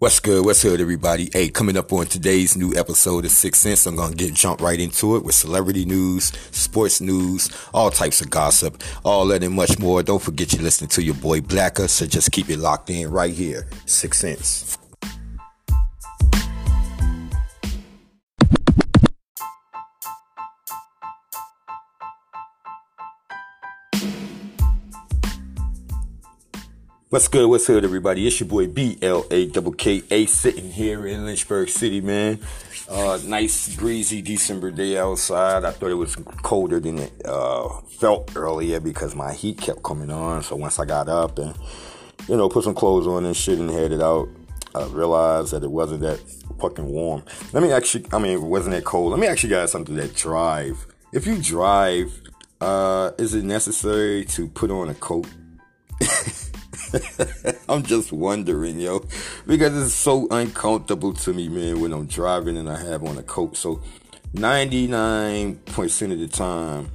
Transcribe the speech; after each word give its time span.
What's 0.00 0.20
good? 0.20 0.44
What's 0.44 0.62
good, 0.62 0.80
everybody? 0.80 1.28
Hey, 1.32 1.48
coming 1.48 1.76
up 1.76 1.92
on 1.92 2.06
today's 2.06 2.56
new 2.56 2.72
episode 2.76 3.24
of 3.24 3.32
Six 3.32 3.58
Sense, 3.58 3.84
I'm 3.84 3.96
gonna 3.96 4.14
get 4.14 4.32
jump 4.32 4.60
right 4.60 4.78
into 4.78 5.16
it 5.16 5.24
with 5.24 5.34
celebrity 5.34 5.84
news, 5.84 6.30
sports 6.52 7.00
news, 7.00 7.50
all 7.74 7.90
types 7.90 8.20
of 8.20 8.30
gossip, 8.30 8.80
all 9.04 9.26
that 9.26 9.42
and 9.42 9.56
much 9.56 9.76
more. 9.80 10.04
Don't 10.04 10.22
forget 10.22 10.52
you're 10.52 10.62
listening 10.62 10.90
to 10.90 11.02
your 11.02 11.16
boy 11.16 11.40
Blakka, 11.40 11.88
so 11.88 12.06
just 12.06 12.30
keep 12.30 12.48
it 12.48 12.58
locked 12.58 12.90
in 12.90 13.10
right 13.10 13.34
here. 13.34 13.66
Six 13.86 14.18
Sense. 14.20 14.78
What's 27.10 27.26
good? 27.26 27.48
What's 27.48 27.66
good, 27.66 27.84
everybody? 27.84 28.26
It's 28.26 28.38
your 28.38 28.50
boy 28.50 28.66
B 28.66 28.98
L 29.00 29.24
A 29.30 29.46
Double 29.46 29.72
K 29.72 30.02
A 30.10 30.26
sitting 30.26 30.70
here 30.70 31.06
in 31.06 31.24
Lynchburg 31.24 31.70
City, 31.70 32.02
man. 32.02 32.38
Uh, 32.86 33.18
nice 33.24 33.74
breezy 33.76 34.20
December 34.20 34.70
day 34.70 34.98
outside. 34.98 35.64
I 35.64 35.70
thought 35.70 35.90
it 35.90 35.94
was 35.94 36.16
colder 36.42 36.78
than 36.78 36.98
it 36.98 37.12
uh, 37.24 37.80
felt 37.98 38.36
earlier 38.36 38.78
because 38.78 39.14
my 39.14 39.32
heat 39.32 39.56
kept 39.56 39.82
coming 39.82 40.10
on. 40.10 40.42
So 40.42 40.54
once 40.56 40.78
I 40.78 40.84
got 40.84 41.08
up 41.08 41.38
and 41.38 41.54
you 42.28 42.36
know 42.36 42.50
put 42.50 42.64
some 42.64 42.74
clothes 42.74 43.06
on 43.06 43.24
and 43.24 43.34
shit 43.34 43.58
and 43.58 43.70
headed 43.70 44.02
out, 44.02 44.28
I 44.74 44.84
realized 44.88 45.54
that 45.54 45.64
it 45.64 45.70
wasn't 45.70 46.02
that 46.02 46.20
fucking 46.60 46.84
warm. 46.84 47.22
Let 47.54 47.62
me 47.62 47.72
actually, 47.72 48.04
I 48.12 48.18
mean, 48.18 48.32
it 48.32 48.42
wasn't 48.42 48.74
that 48.74 48.84
cold. 48.84 49.12
Let 49.12 49.18
me 49.18 49.28
you 49.28 49.48
guys 49.48 49.72
something 49.72 49.96
that 49.96 50.14
drive. 50.14 50.86
If 51.14 51.26
you 51.26 51.40
drive, 51.40 52.20
uh, 52.60 53.12
is 53.16 53.32
it 53.32 53.44
necessary 53.44 54.26
to 54.26 54.46
put 54.46 54.70
on 54.70 54.90
a 54.90 54.94
coat? 54.94 55.26
I'm 57.68 57.82
just 57.82 58.12
wondering, 58.12 58.80
yo, 58.80 59.04
because 59.46 59.80
it's 59.80 59.94
so 59.94 60.28
uncomfortable 60.30 61.12
to 61.14 61.32
me, 61.32 61.48
man, 61.48 61.80
when 61.80 61.92
I'm 61.92 62.06
driving 62.06 62.56
and 62.56 62.68
I 62.68 62.78
have 62.78 63.04
on 63.04 63.18
a 63.18 63.22
coat. 63.22 63.56
So, 63.56 63.82
99% 64.34 66.12
of 66.12 66.18
the 66.18 66.28
time 66.28 66.90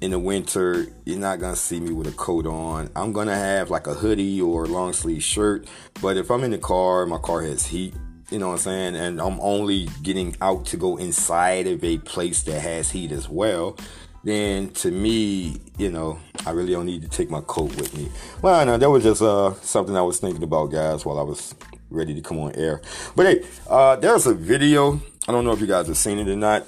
in 0.00 0.10
the 0.10 0.18
winter, 0.18 0.86
you're 1.04 1.18
not 1.18 1.40
gonna 1.40 1.56
see 1.56 1.80
me 1.80 1.92
with 1.92 2.06
a 2.06 2.12
coat 2.12 2.46
on. 2.46 2.90
I'm 2.94 3.12
gonna 3.12 3.36
have 3.36 3.70
like 3.70 3.86
a 3.86 3.94
hoodie 3.94 4.40
or 4.40 4.66
long 4.66 4.92
sleeve 4.92 5.22
shirt. 5.22 5.66
But 6.02 6.16
if 6.16 6.30
I'm 6.30 6.44
in 6.44 6.50
the 6.50 6.58
car, 6.58 7.06
my 7.06 7.18
car 7.18 7.42
has 7.42 7.66
heat, 7.66 7.94
you 8.30 8.38
know 8.38 8.48
what 8.48 8.54
I'm 8.54 8.58
saying, 8.60 8.96
and 8.96 9.20
I'm 9.20 9.38
only 9.40 9.88
getting 10.02 10.36
out 10.40 10.66
to 10.66 10.76
go 10.76 10.96
inside 10.96 11.66
of 11.66 11.82
a 11.84 11.98
place 11.98 12.42
that 12.44 12.60
has 12.60 12.90
heat 12.90 13.12
as 13.12 13.28
well 13.28 13.76
then 14.24 14.70
to 14.70 14.90
me, 14.90 15.60
you 15.78 15.90
know, 15.90 16.18
I 16.46 16.50
really 16.50 16.72
don't 16.72 16.86
need 16.86 17.02
to 17.02 17.08
take 17.08 17.30
my 17.30 17.42
coat 17.42 17.76
with 17.76 17.96
me. 17.96 18.10
Well, 18.42 18.54
I 18.54 18.64
know 18.64 18.78
that 18.78 18.90
was 18.90 19.02
just 19.02 19.22
uh, 19.22 19.54
something 19.54 19.96
I 19.96 20.02
was 20.02 20.18
thinking 20.18 20.42
about, 20.42 20.66
guys, 20.66 21.04
while 21.04 21.18
I 21.18 21.22
was 21.22 21.54
ready 21.90 22.14
to 22.14 22.20
come 22.20 22.38
on 22.38 22.54
air. 22.56 22.80
But 23.14 23.26
hey, 23.26 23.46
uh, 23.68 23.96
there's 23.96 24.26
a 24.26 24.34
video. 24.34 25.00
I 25.28 25.32
don't 25.32 25.44
know 25.44 25.52
if 25.52 25.60
you 25.60 25.66
guys 25.66 25.86
have 25.86 25.96
seen 25.96 26.18
it 26.18 26.28
or 26.28 26.36
not. 26.36 26.66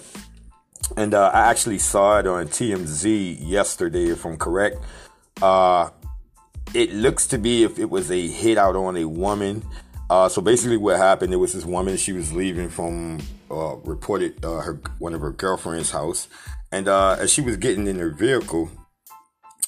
And 0.96 1.14
uh, 1.14 1.30
I 1.34 1.50
actually 1.50 1.78
saw 1.78 2.18
it 2.18 2.26
on 2.26 2.46
TMZ 2.46 3.38
yesterday, 3.40 4.10
if 4.10 4.24
I'm 4.24 4.36
correct. 4.36 4.76
Uh, 5.42 5.90
it 6.74 6.92
looks 6.92 7.26
to 7.28 7.38
be 7.38 7.64
if 7.64 7.78
it 7.78 7.90
was 7.90 8.10
a 8.10 8.28
hit 8.28 8.58
out 8.58 8.76
on 8.76 8.96
a 8.96 9.06
woman. 9.06 9.64
Uh, 10.08 10.28
so 10.28 10.40
basically, 10.40 10.76
what 10.76 10.96
happened? 10.98 11.32
There 11.32 11.38
was 11.38 11.52
this 11.52 11.64
woman. 11.64 11.96
She 11.96 12.12
was 12.12 12.32
leaving 12.32 12.68
from 12.68 13.20
uh, 13.50 13.76
reported 13.76 14.44
uh, 14.44 14.60
her 14.60 14.80
one 14.98 15.14
of 15.14 15.20
her 15.20 15.32
girlfriend's 15.32 15.90
house, 15.90 16.28
and 16.72 16.88
uh, 16.88 17.16
as 17.18 17.32
she 17.32 17.40
was 17.40 17.56
getting 17.56 17.86
in 17.86 17.98
her 17.98 18.10
vehicle, 18.10 18.70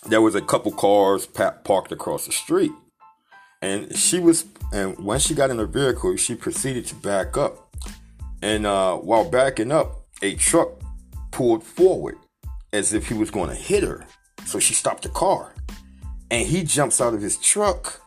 there 0.07 0.23
was 0.23 0.35
a 0.35 0.41
couple 0.41 0.73
cars 0.73 1.27
parked 1.27 1.93
across 1.93 2.27
the 2.27 2.33
street. 2.33 2.73
And 3.61 3.97
she 3.97 4.21
was, 4.21 4.45
and 4.73 4.97
when 4.99 5.19
she 5.19 5.35
got 5.35 5.51
in 5.51 5.59
her 5.59 5.67
vehicle, 5.67 6.17
she 6.17 6.35
proceeded 6.35 6.87
to 6.87 6.95
back 6.95 7.37
up. 7.37 7.75
And 8.41 8.67
uh, 8.67 8.97
while 8.97 9.29
backing 9.29 9.73
up, 9.73 10.07
a 10.23 10.35
truck 10.37 10.71
pulled 11.31 11.65
forward 11.65 12.17
as 12.73 12.93
if 12.93 13.09
he 13.09 13.15
was 13.15 13.31
going 13.31 13.51
to 13.51 13.57
hit 13.57 13.83
her. 13.83 14.07
So 14.47 14.59
she 14.59 14.75
stopped 14.75 15.03
the 15.03 15.09
car. 15.09 15.55
And 16.31 16.47
he 16.47 16.63
jumps 16.63 17.01
out 17.01 17.15
of 17.15 17.23
his 17.23 17.37
truck. 17.37 18.01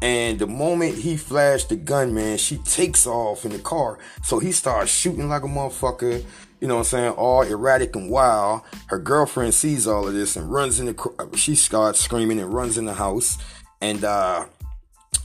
And 0.00 0.38
the 0.38 0.46
moment 0.46 0.94
he 0.94 1.16
flashed 1.16 1.68
the 1.68 1.76
gun, 1.76 2.14
man, 2.14 2.38
she 2.38 2.58
takes 2.58 3.06
off 3.06 3.44
in 3.44 3.52
the 3.52 3.58
car. 3.58 3.98
So 4.22 4.38
he 4.38 4.52
starts 4.52 4.90
shooting 4.90 5.28
like 5.28 5.42
a 5.42 5.46
motherfucker 5.46 6.24
you 6.60 6.68
know 6.68 6.74
what 6.74 6.80
I'm 6.80 6.84
saying, 6.84 7.12
all 7.12 7.42
erratic 7.42 7.94
and 7.96 8.10
wild. 8.10 8.62
Her 8.86 8.98
girlfriend 8.98 9.54
sees 9.54 9.86
all 9.86 10.06
of 10.06 10.14
this 10.14 10.36
and 10.36 10.50
runs 10.50 10.80
in 10.80 10.86
the, 10.86 11.30
she 11.36 11.54
starts 11.54 12.00
screaming 12.00 12.40
and 12.40 12.52
runs 12.52 12.78
in 12.78 12.84
the 12.84 12.94
house. 12.94 13.38
And, 13.80 14.04
uh, 14.04 14.46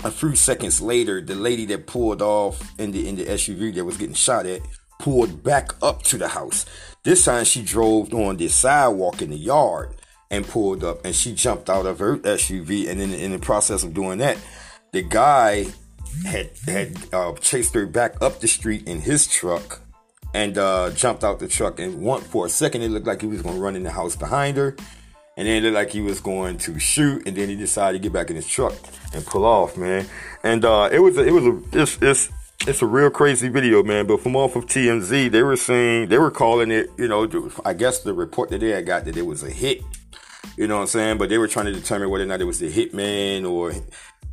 a 0.03 0.11
few 0.11 0.35
seconds 0.35 0.81
later, 0.81 1.21
the 1.21 1.35
lady 1.35 1.65
that 1.67 1.87
pulled 1.87 2.21
off 2.21 2.77
in 2.77 2.91
the, 2.91 3.07
in 3.07 3.15
the 3.15 3.25
SUV 3.25 3.73
that 3.75 3.85
was 3.85 3.97
getting 3.97 4.15
shot 4.15 4.45
at 4.45 4.61
pulled 4.99 5.43
back 5.43 5.71
up 5.81 6.03
to 6.03 6.17
the 6.17 6.27
house. 6.27 6.65
This 7.03 7.25
time 7.25 7.45
she 7.45 7.61
drove 7.61 8.13
on 8.13 8.37
the 8.37 8.47
sidewalk 8.47 9.21
in 9.21 9.29
the 9.29 9.37
yard 9.37 9.95
and 10.29 10.47
pulled 10.47 10.83
up 10.83 11.03
and 11.05 11.15
she 11.15 11.33
jumped 11.33 11.69
out 11.69 11.85
of 11.85 11.99
her 11.99 12.17
SUV. 12.17 12.89
And 12.89 13.01
in, 13.01 13.13
in 13.13 13.31
the 13.31 13.39
process 13.39 13.83
of 13.83 13.93
doing 13.93 14.19
that, 14.19 14.37
the 14.91 15.01
guy 15.01 15.67
had, 16.25 16.51
had, 16.65 16.97
uh, 17.13 17.33
chased 17.33 17.73
her 17.73 17.85
back 17.85 18.21
up 18.21 18.39
the 18.39 18.47
street 18.47 18.87
in 18.87 19.01
his 19.01 19.27
truck 19.27 19.81
and 20.33 20.57
uh, 20.57 20.91
jumped 20.91 21.23
out 21.23 21.39
the 21.39 21.47
truck. 21.47 21.79
And 21.79 22.01
one 22.01 22.21
for 22.21 22.45
a 22.45 22.49
second, 22.49 22.81
it 22.81 22.89
looked 22.89 23.07
like 23.07 23.21
he 23.21 23.27
was 23.27 23.41
going 23.41 23.55
to 23.55 23.61
run 23.61 23.75
in 23.75 23.83
the 23.83 23.91
house 23.91 24.15
behind 24.15 24.57
her, 24.57 24.75
and 25.37 25.47
then 25.47 25.57
it 25.57 25.61
looked 25.61 25.75
like 25.75 25.89
he 25.91 26.01
was 26.01 26.19
going 26.19 26.57
to 26.59 26.79
shoot. 26.79 27.27
And 27.27 27.35
then 27.35 27.49
he 27.49 27.55
decided 27.55 27.99
to 27.99 28.03
get 28.03 28.13
back 28.13 28.29
in 28.29 28.35
his 28.35 28.47
truck 28.47 28.73
and 29.13 29.25
pull 29.25 29.45
off, 29.45 29.77
man. 29.77 30.05
And 30.43 30.65
uh, 30.65 30.89
it 30.91 30.99
was 30.99 31.17
a, 31.17 31.25
it 31.25 31.31
was 31.31 31.45
a 31.45 31.61
it's, 31.73 31.97
it's 32.01 32.29
it's 32.67 32.81
a 32.81 32.85
real 32.85 33.09
crazy 33.09 33.49
video, 33.49 33.83
man. 33.83 34.07
But 34.07 34.21
from 34.21 34.35
off 34.35 34.55
of 34.55 34.65
TMZ, 34.65 35.31
they 35.31 35.43
were 35.43 35.55
saying 35.55 36.09
they 36.09 36.17
were 36.17 36.31
calling 36.31 36.71
it, 36.71 36.89
you 36.97 37.07
know, 37.07 37.51
I 37.65 37.73
guess 37.73 37.99
the 37.99 38.13
report 38.13 38.49
that 38.49 38.59
they 38.59 38.69
had 38.69 38.85
got 38.85 39.05
that 39.05 39.17
it 39.17 39.25
was 39.25 39.43
a 39.43 39.49
hit. 39.49 39.81
You 40.57 40.67
know 40.67 40.75
what 40.75 40.81
I'm 40.81 40.87
saying? 40.87 41.17
But 41.17 41.29
they 41.29 41.37
were 41.37 41.47
trying 41.47 41.65
to 41.65 41.73
determine 41.73 42.09
whether 42.09 42.23
or 42.23 42.27
not 42.27 42.41
it 42.41 42.45
was 42.45 42.59
the 42.59 42.71
hitman 42.71 43.49
or 43.49 43.73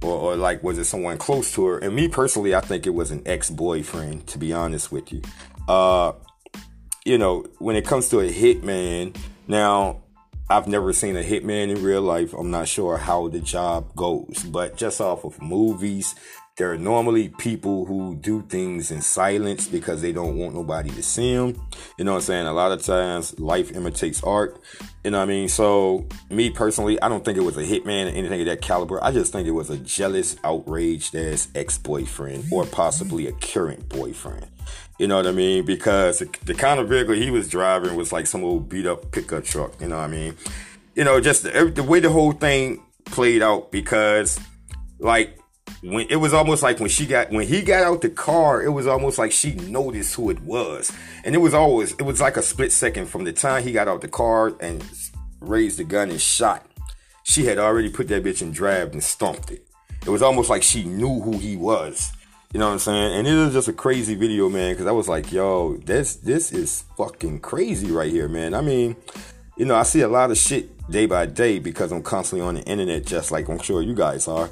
or, 0.03 0.33
or, 0.33 0.37
like 0.37 0.63
was 0.63 0.79
it 0.79 0.85
someone 0.85 1.19
close 1.19 1.53
to 1.55 1.67
her? 1.67 1.79
And 1.79 1.95
me 1.95 2.09
personally, 2.09 2.55
I 2.55 2.61
think 2.61 2.87
it 2.87 2.95
was 2.95 3.11
an 3.11 3.23
ex-boyfriend, 3.27 4.27
to 4.29 4.39
be 4.39 4.53
honest 4.53 4.91
with 4.91 5.13
you. 5.13 5.23
Uh, 5.71 6.15
you 7.05 7.17
know, 7.17 7.45
when 7.61 7.77
it 7.77 7.87
comes 7.87 8.09
to 8.09 8.19
a 8.19 8.29
hitman, 8.29 9.17
now 9.47 10.03
I've 10.49 10.67
never 10.67 10.93
seen 10.93 11.17
a 11.17 11.23
hitman 11.23 11.71
in 11.71 11.85
real 11.85 12.03
life. 12.03 12.35
I'm 12.35 12.51
not 12.51 12.67
sure 12.67 12.97
how 12.97 13.29
the 13.29 13.39
job 13.39 13.95
goes, 13.95 14.43
but 14.51 14.77
just 14.77 15.01
off 15.01 15.25
of 15.25 15.41
movies, 15.41 16.17
there 16.57 16.73
are 16.73 16.77
normally 16.77 17.29
people 17.29 17.85
who 17.85 18.17
do 18.17 18.43
things 18.49 18.91
in 18.91 19.01
silence 19.01 19.69
because 19.69 20.03
they 20.03 20.11
don't 20.11 20.37
want 20.37 20.57
nobody 20.57 20.91
to 20.91 21.05
see 21.05 21.37
them. 21.37 21.55
You 21.97 22.05
know 22.05 22.15
what 22.15 22.19
I'm 22.19 22.25
saying? 22.25 22.47
A 22.49 22.53
lot 22.53 22.73
of 22.73 22.83
times 22.83 23.39
life 23.39 23.71
imitates 23.71 24.25
art. 24.25 24.61
You 25.05 25.13
know 25.13 25.19
what 25.19 25.23
I 25.23 25.27
mean? 25.27 25.49
So, 25.49 26.05
me 26.31 26.51
personally, 26.51 27.01
I 27.01 27.09
don't 27.09 27.25
think 27.25 27.39
it 27.39 27.43
was 27.43 27.57
a 27.57 27.63
hitman 27.63 28.07
or 28.07 28.17
anything 28.17 28.41
of 28.41 28.47
that 28.47 28.61
caliber. 28.61 29.03
I 29.05 29.13
just 29.13 29.31
think 29.31 29.47
it 29.47 29.53
was 29.53 29.71
a 29.71 29.79
jealous, 29.79 30.37
outraged 30.43 31.15
ass 31.15 31.47
ex 31.55 31.79
boyfriend 31.79 32.47
or 32.51 32.67
possibly 32.67 33.29
a 33.29 33.33
current 33.33 33.89
boyfriend. 33.89 34.49
You 35.01 35.07
know 35.07 35.17
what 35.17 35.27
I 35.27 35.33
mean? 35.33 35.65
Because 35.65 36.19
the 36.19 36.53
kind 36.53 36.79
of 36.79 36.91
vehicle 36.91 37.15
he 37.15 37.31
was 37.31 37.49
driving 37.49 37.97
was 37.97 38.13
like 38.13 38.27
some 38.27 38.45
old 38.45 38.69
beat 38.69 38.85
up 38.85 39.11
pickup 39.13 39.45
truck. 39.45 39.81
You 39.81 39.89
know 39.89 39.97
what 39.97 40.05
I 40.05 40.09
mean? 40.09 40.37
You 40.95 41.05
know, 41.05 41.19
just 41.23 41.43
the, 41.43 41.73
the 41.75 41.83
way 41.83 42.01
the 42.01 42.11
whole 42.11 42.33
thing 42.33 42.83
played 43.07 43.41
out 43.41 43.73
because, 43.73 44.39
like, 44.99 45.39
when 45.83 46.07
it 46.11 46.17
was 46.17 46.35
almost 46.35 46.63
like 46.63 46.81
when 46.81 46.91
she 46.91 47.07
got 47.07 47.31
when 47.31 47.47
he 47.47 47.63
got 47.63 47.83
out 47.83 48.03
the 48.03 48.11
car, 48.11 48.63
it 48.63 48.69
was 48.69 48.87
almost 48.87 49.17
like 49.17 49.33
she 49.33 49.55
noticed 49.55 50.17
who 50.17 50.29
it 50.29 50.41
was, 50.41 50.93
and 51.25 51.35
it 51.35 51.39
was 51.39 51.55
always 51.55 51.93
it 51.93 52.03
was 52.03 52.21
like 52.21 52.37
a 52.37 52.43
split 52.43 52.71
second 52.71 53.07
from 53.07 53.25
the 53.25 53.33
time 53.33 53.63
he 53.63 53.73
got 53.73 53.89
out 53.89 54.03
the 54.03 54.09
car 54.09 54.55
and 54.61 54.85
raised 55.41 55.79
the 55.79 55.85
gun 55.85 56.11
and 56.11 56.21
shot. 56.21 56.67
She 57.23 57.47
had 57.47 57.57
already 57.57 57.89
put 57.89 58.09
that 58.09 58.23
bitch 58.23 58.43
in 58.43 58.53
drive 58.53 58.93
and 58.93 59.03
stomped 59.03 59.51
it. 59.51 59.67
It 60.05 60.11
was 60.11 60.21
almost 60.21 60.51
like 60.51 60.63
she 60.63 60.85
knew 60.85 61.21
who 61.23 61.39
he 61.39 61.57
was. 61.57 62.13
You 62.53 62.59
know 62.59 62.67
what 62.67 62.73
I'm 62.73 62.79
saying? 62.81 63.13
And 63.13 63.29
it 63.29 63.35
was 63.37 63.53
just 63.53 63.69
a 63.69 63.73
crazy 63.73 64.17
video, 64.17 64.49
man, 64.49 64.73
because 64.73 64.89
I 64.89 64.93
was 64.93 65.09
like, 65.09 65.31
yo, 65.31 65.77
this 65.77 66.17
this 66.17 66.51
is 66.51 66.83
fucking 66.97 67.41
crazy 67.41 67.93
right 67.93 68.11
here, 68.11 68.29
man. 68.29 68.55
I 68.55 68.61
mean, 68.61 68.97
you 69.57 69.67
know, 69.67 69.77
I 69.77 69.85
see 69.85 70.01
a 70.01 70.09
lot 70.09 70.33
of 70.33 70.37
shit 70.37 70.69
day 70.91 71.07
by 71.07 71.27
day 71.27 71.61
because 71.61 71.93
I'm 71.93 72.03
constantly 72.03 72.45
on 72.45 72.57
the 72.57 72.63
internet, 72.63 73.07
just 73.07 73.31
like 73.31 73.49
I'm 73.49 73.61
sure 73.61 73.83
you 73.83 73.95
guys 73.95 74.27
are. 74.27 74.51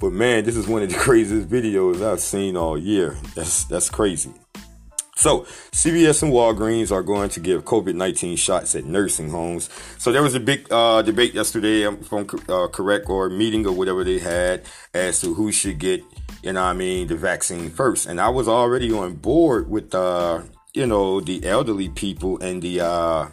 But 0.00 0.12
man, 0.12 0.44
this 0.44 0.56
is 0.56 0.66
one 0.66 0.82
of 0.82 0.90
the 0.90 0.96
craziest 0.98 1.48
videos 1.48 2.04
I've 2.04 2.18
seen 2.18 2.56
all 2.56 2.76
year. 2.76 3.16
That's 3.36 3.62
that's 3.64 3.90
crazy. 3.90 4.32
So, 5.18 5.40
CVS 5.72 6.24
and 6.24 6.32
Walgreens 6.32 6.92
are 6.92 7.02
going 7.02 7.30
to 7.30 7.40
give 7.40 7.64
COVID-19 7.64 8.36
shots 8.36 8.74
at 8.74 8.84
nursing 8.84 9.30
homes. 9.30 9.70
So 9.96 10.12
there 10.12 10.22
was 10.22 10.34
a 10.34 10.40
big 10.40 10.70
uh, 10.70 11.00
debate 11.00 11.32
yesterday, 11.32 11.90
from 12.02 12.26
uh, 12.50 12.68
correct 12.68 13.08
or 13.08 13.30
meeting 13.30 13.66
or 13.66 13.72
whatever 13.72 14.04
they 14.04 14.18
had, 14.18 14.64
as 14.92 15.22
to 15.22 15.32
who 15.32 15.52
should 15.52 15.78
get 15.78 16.04
you 16.46 16.52
know 16.52 16.62
I 16.62 16.74
mean, 16.74 17.08
the 17.08 17.16
vaccine 17.16 17.70
first. 17.70 18.06
And 18.06 18.20
I 18.20 18.28
was 18.28 18.46
already 18.46 18.92
on 18.92 19.14
board 19.14 19.68
with, 19.68 19.92
uh, 19.92 20.42
you 20.74 20.86
know, 20.86 21.20
the 21.20 21.44
elderly 21.44 21.88
people 21.88 22.38
and 22.38 22.62
the, 22.62 22.82
uh, 22.82 23.28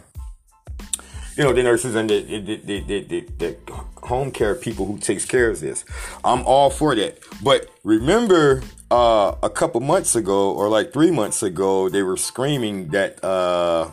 you 1.36 1.44
know, 1.44 1.52
the 1.52 1.62
nurses 1.62 1.94
and 1.94 2.10
the, 2.10 2.20
the, 2.22 2.56
the, 2.56 2.80
the, 2.80 3.20
the, 3.38 3.56
home 4.02 4.32
care 4.32 4.54
people 4.54 4.84
who 4.84 4.98
takes 4.98 5.24
care 5.24 5.48
of 5.48 5.60
this. 5.60 5.84
I'm 6.24 6.42
all 6.44 6.70
for 6.70 6.94
that. 6.96 7.20
But 7.40 7.70
remember, 7.84 8.62
uh, 8.90 9.36
a 9.42 9.48
couple 9.48 9.80
months 9.80 10.16
ago, 10.16 10.52
or 10.52 10.68
like 10.68 10.92
three 10.92 11.12
months 11.12 11.42
ago, 11.42 11.88
they 11.88 12.02
were 12.02 12.16
screaming 12.16 12.88
that 12.88 13.24
uh, 13.24 13.90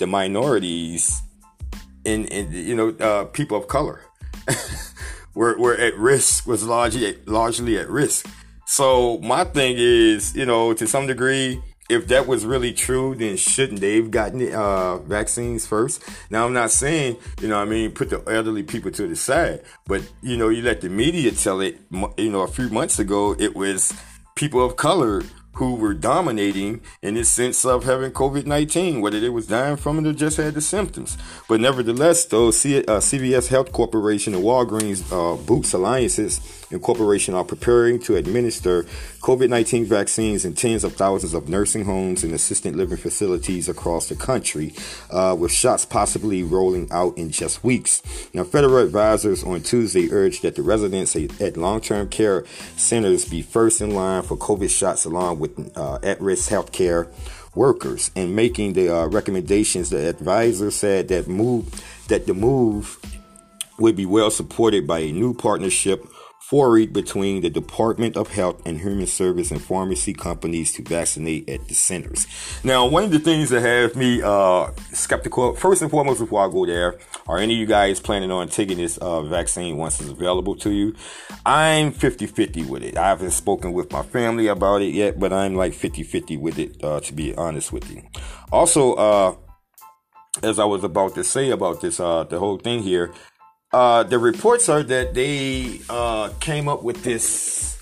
the 0.00 0.06
minorities 0.06 1.22
in, 2.04 2.26
in 2.26 2.52
you 2.52 2.74
know 2.74 2.88
uh, 3.00 3.24
people 3.26 3.56
of 3.56 3.68
color 3.68 4.02
were 5.34 5.56
were 5.58 5.74
at 5.74 5.96
risk 5.96 6.46
was 6.46 6.64
largely 6.64 7.18
largely 7.26 7.78
at 7.78 7.88
risk. 7.88 8.26
So 8.66 9.18
my 9.18 9.44
thing 9.44 9.74
is, 9.76 10.34
you 10.34 10.46
know, 10.46 10.72
to 10.72 10.86
some 10.86 11.06
degree, 11.06 11.60
if 11.90 12.08
that 12.08 12.26
was 12.26 12.46
really 12.46 12.72
true, 12.72 13.14
then 13.14 13.36
shouldn't 13.36 13.80
they 13.80 13.96
have 13.96 14.10
gotten 14.10 14.52
uh, 14.54 14.96
vaccines 14.98 15.66
first? 15.66 16.02
Now, 16.30 16.46
I'm 16.46 16.54
not 16.54 16.70
saying, 16.70 17.18
you 17.42 17.48
know, 17.48 17.58
I 17.58 17.66
mean, 17.66 17.90
put 17.90 18.08
the 18.08 18.22
elderly 18.26 18.62
people 18.62 18.90
to 18.92 19.06
the 19.06 19.16
side, 19.16 19.62
but, 19.86 20.00
you 20.22 20.38
know, 20.38 20.48
you 20.48 20.62
let 20.62 20.80
the 20.80 20.88
media 20.88 21.32
tell 21.32 21.60
it, 21.60 21.80
you 22.16 22.30
know, 22.30 22.42
a 22.42 22.48
few 22.48 22.70
months 22.70 22.98
ago, 22.98 23.36
it 23.38 23.54
was 23.54 23.92
people 24.36 24.64
of 24.64 24.76
color 24.76 25.22
who 25.54 25.74
were 25.74 25.94
dominating 25.94 26.80
in 27.02 27.14
this 27.14 27.28
sense 27.28 27.64
of 27.64 27.84
having 27.84 28.10
COVID 28.12 28.46
19, 28.46 29.00
whether 29.00 29.20
they 29.20 29.28
was 29.28 29.46
dying 29.46 29.76
from 29.76 29.98
it 29.98 30.08
or 30.08 30.12
just 30.12 30.36
had 30.36 30.54
the 30.54 30.60
symptoms. 30.60 31.18
But 31.48 31.60
nevertheless, 31.60 32.24
though, 32.24 32.50
C- 32.50 32.78
uh, 32.78 33.00
CVS 33.00 33.48
Health 33.48 33.72
Corporation 33.72 34.34
and 34.34 34.42
Walgreens 34.42 35.02
uh, 35.12 35.36
Boots 35.42 35.72
Alliances 35.72 36.40
Incorporation 36.72 37.34
are 37.34 37.44
preparing 37.44 37.98
to 38.00 38.16
administer 38.16 38.84
COVID 39.20 39.50
19 39.50 39.84
vaccines 39.84 40.46
in 40.46 40.54
tens 40.54 40.84
of 40.84 40.94
thousands 40.94 41.34
of 41.34 41.48
nursing 41.48 41.84
homes 41.84 42.24
and 42.24 42.32
assisted 42.32 42.74
living 42.74 42.96
facilities 42.96 43.68
across 43.68 44.08
the 44.08 44.16
country, 44.16 44.72
uh, 45.10 45.36
with 45.38 45.52
shots 45.52 45.84
possibly 45.84 46.42
rolling 46.42 46.90
out 46.90 47.16
in 47.18 47.30
just 47.30 47.62
weeks. 47.62 48.02
Now, 48.32 48.44
federal 48.44 48.78
advisors 48.78 49.44
on 49.44 49.60
Tuesday 49.60 50.10
urged 50.10 50.42
that 50.42 50.56
the 50.56 50.62
residents 50.62 51.14
at 51.14 51.58
long 51.58 51.82
term 51.82 52.08
care 52.08 52.46
centers 52.76 53.26
be 53.26 53.42
first 53.42 53.82
in 53.82 53.90
line 53.90 54.22
for 54.22 54.38
COVID 54.38 54.70
shots 54.70 55.04
along 55.04 55.40
with 55.42 55.76
uh, 55.76 55.98
at 56.02 56.20
risk 56.22 56.48
health 56.48 56.72
care 56.72 57.08
workers 57.54 58.10
and 58.16 58.34
making 58.34 58.72
the 58.72 58.88
uh, 58.88 59.06
recommendations. 59.08 59.90
The 59.90 60.08
advisor 60.08 60.70
said 60.70 61.08
that 61.08 61.28
move 61.28 61.68
that 62.08 62.26
the 62.26 62.32
move 62.32 62.98
would 63.78 63.96
be 63.96 64.06
well 64.06 64.30
supported 64.30 64.86
by 64.86 65.00
a 65.00 65.12
new 65.12 65.34
partnership 65.34 66.06
forward 66.52 66.92
between 66.92 67.40
the 67.40 67.48
Department 67.48 68.14
of 68.14 68.28
Health 68.28 68.60
and 68.66 68.78
Human 68.78 69.06
Service 69.06 69.50
and 69.50 69.58
pharmacy 69.58 70.12
companies 70.12 70.74
to 70.74 70.82
vaccinate 70.82 71.48
at 71.48 71.66
the 71.66 71.72
centers. 71.72 72.26
Now, 72.62 72.86
one 72.86 73.04
of 73.04 73.10
the 73.10 73.20
things 73.20 73.48
that 73.48 73.62
have 73.62 73.96
me 73.96 74.20
uh, 74.22 74.70
skeptical, 74.92 75.54
first 75.54 75.80
and 75.80 75.90
foremost, 75.90 76.20
before 76.20 76.46
I 76.46 76.52
go 76.52 76.66
there, 76.66 76.98
are 77.26 77.38
any 77.38 77.54
of 77.54 77.58
you 77.60 77.64
guys 77.64 78.00
planning 78.00 78.30
on 78.30 78.48
taking 78.48 78.76
this 78.76 78.98
uh, 78.98 79.22
vaccine 79.22 79.78
once 79.78 79.98
it's 79.98 80.10
available 80.10 80.54
to 80.56 80.70
you? 80.70 80.94
I'm 81.46 81.90
50 81.90 82.26
50 82.26 82.64
with 82.66 82.82
it. 82.82 82.98
I 82.98 83.08
haven't 83.08 83.30
spoken 83.30 83.72
with 83.72 83.90
my 83.90 84.02
family 84.02 84.48
about 84.48 84.82
it 84.82 84.92
yet, 84.92 85.18
but 85.18 85.32
I'm 85.32 85.54
like 85.54 85.72
50 85.72 86.02
50 86.02 86.36
with 86.36 86.58
it, 86.58 86.84
uh, 86.84 87.00
to 87.00 87.14
be 87.14 87.34
honest 87.34 87.72
with 87.72 87.90
you. 87.90 88.02
Also, 88.52 88.92
uh, 88.92 89.36
as 90.42 90.58
I 90.58 90.66
was 90.66 90.84
about 90.84 91.14
to 91.14 91.24
say 91.24 91.48
about 91.48 91.80
this, 91.80 91.98
uh, 91.98 92.24
the 92.24 92.38
whole 92.38 92.58
thing 92.58 92.82
here, 92.82 93.10
uh, 93.72 94.02
the 94.02 94.18
reports 94.18 94.68
are 94.68 94.82
that 94.82 95.14
they 95.14 95.80
uh, 95.88 96.30
came 96.40 96.68
up 96.68 96.82
with 96.82 97.02
this 97.04 97.78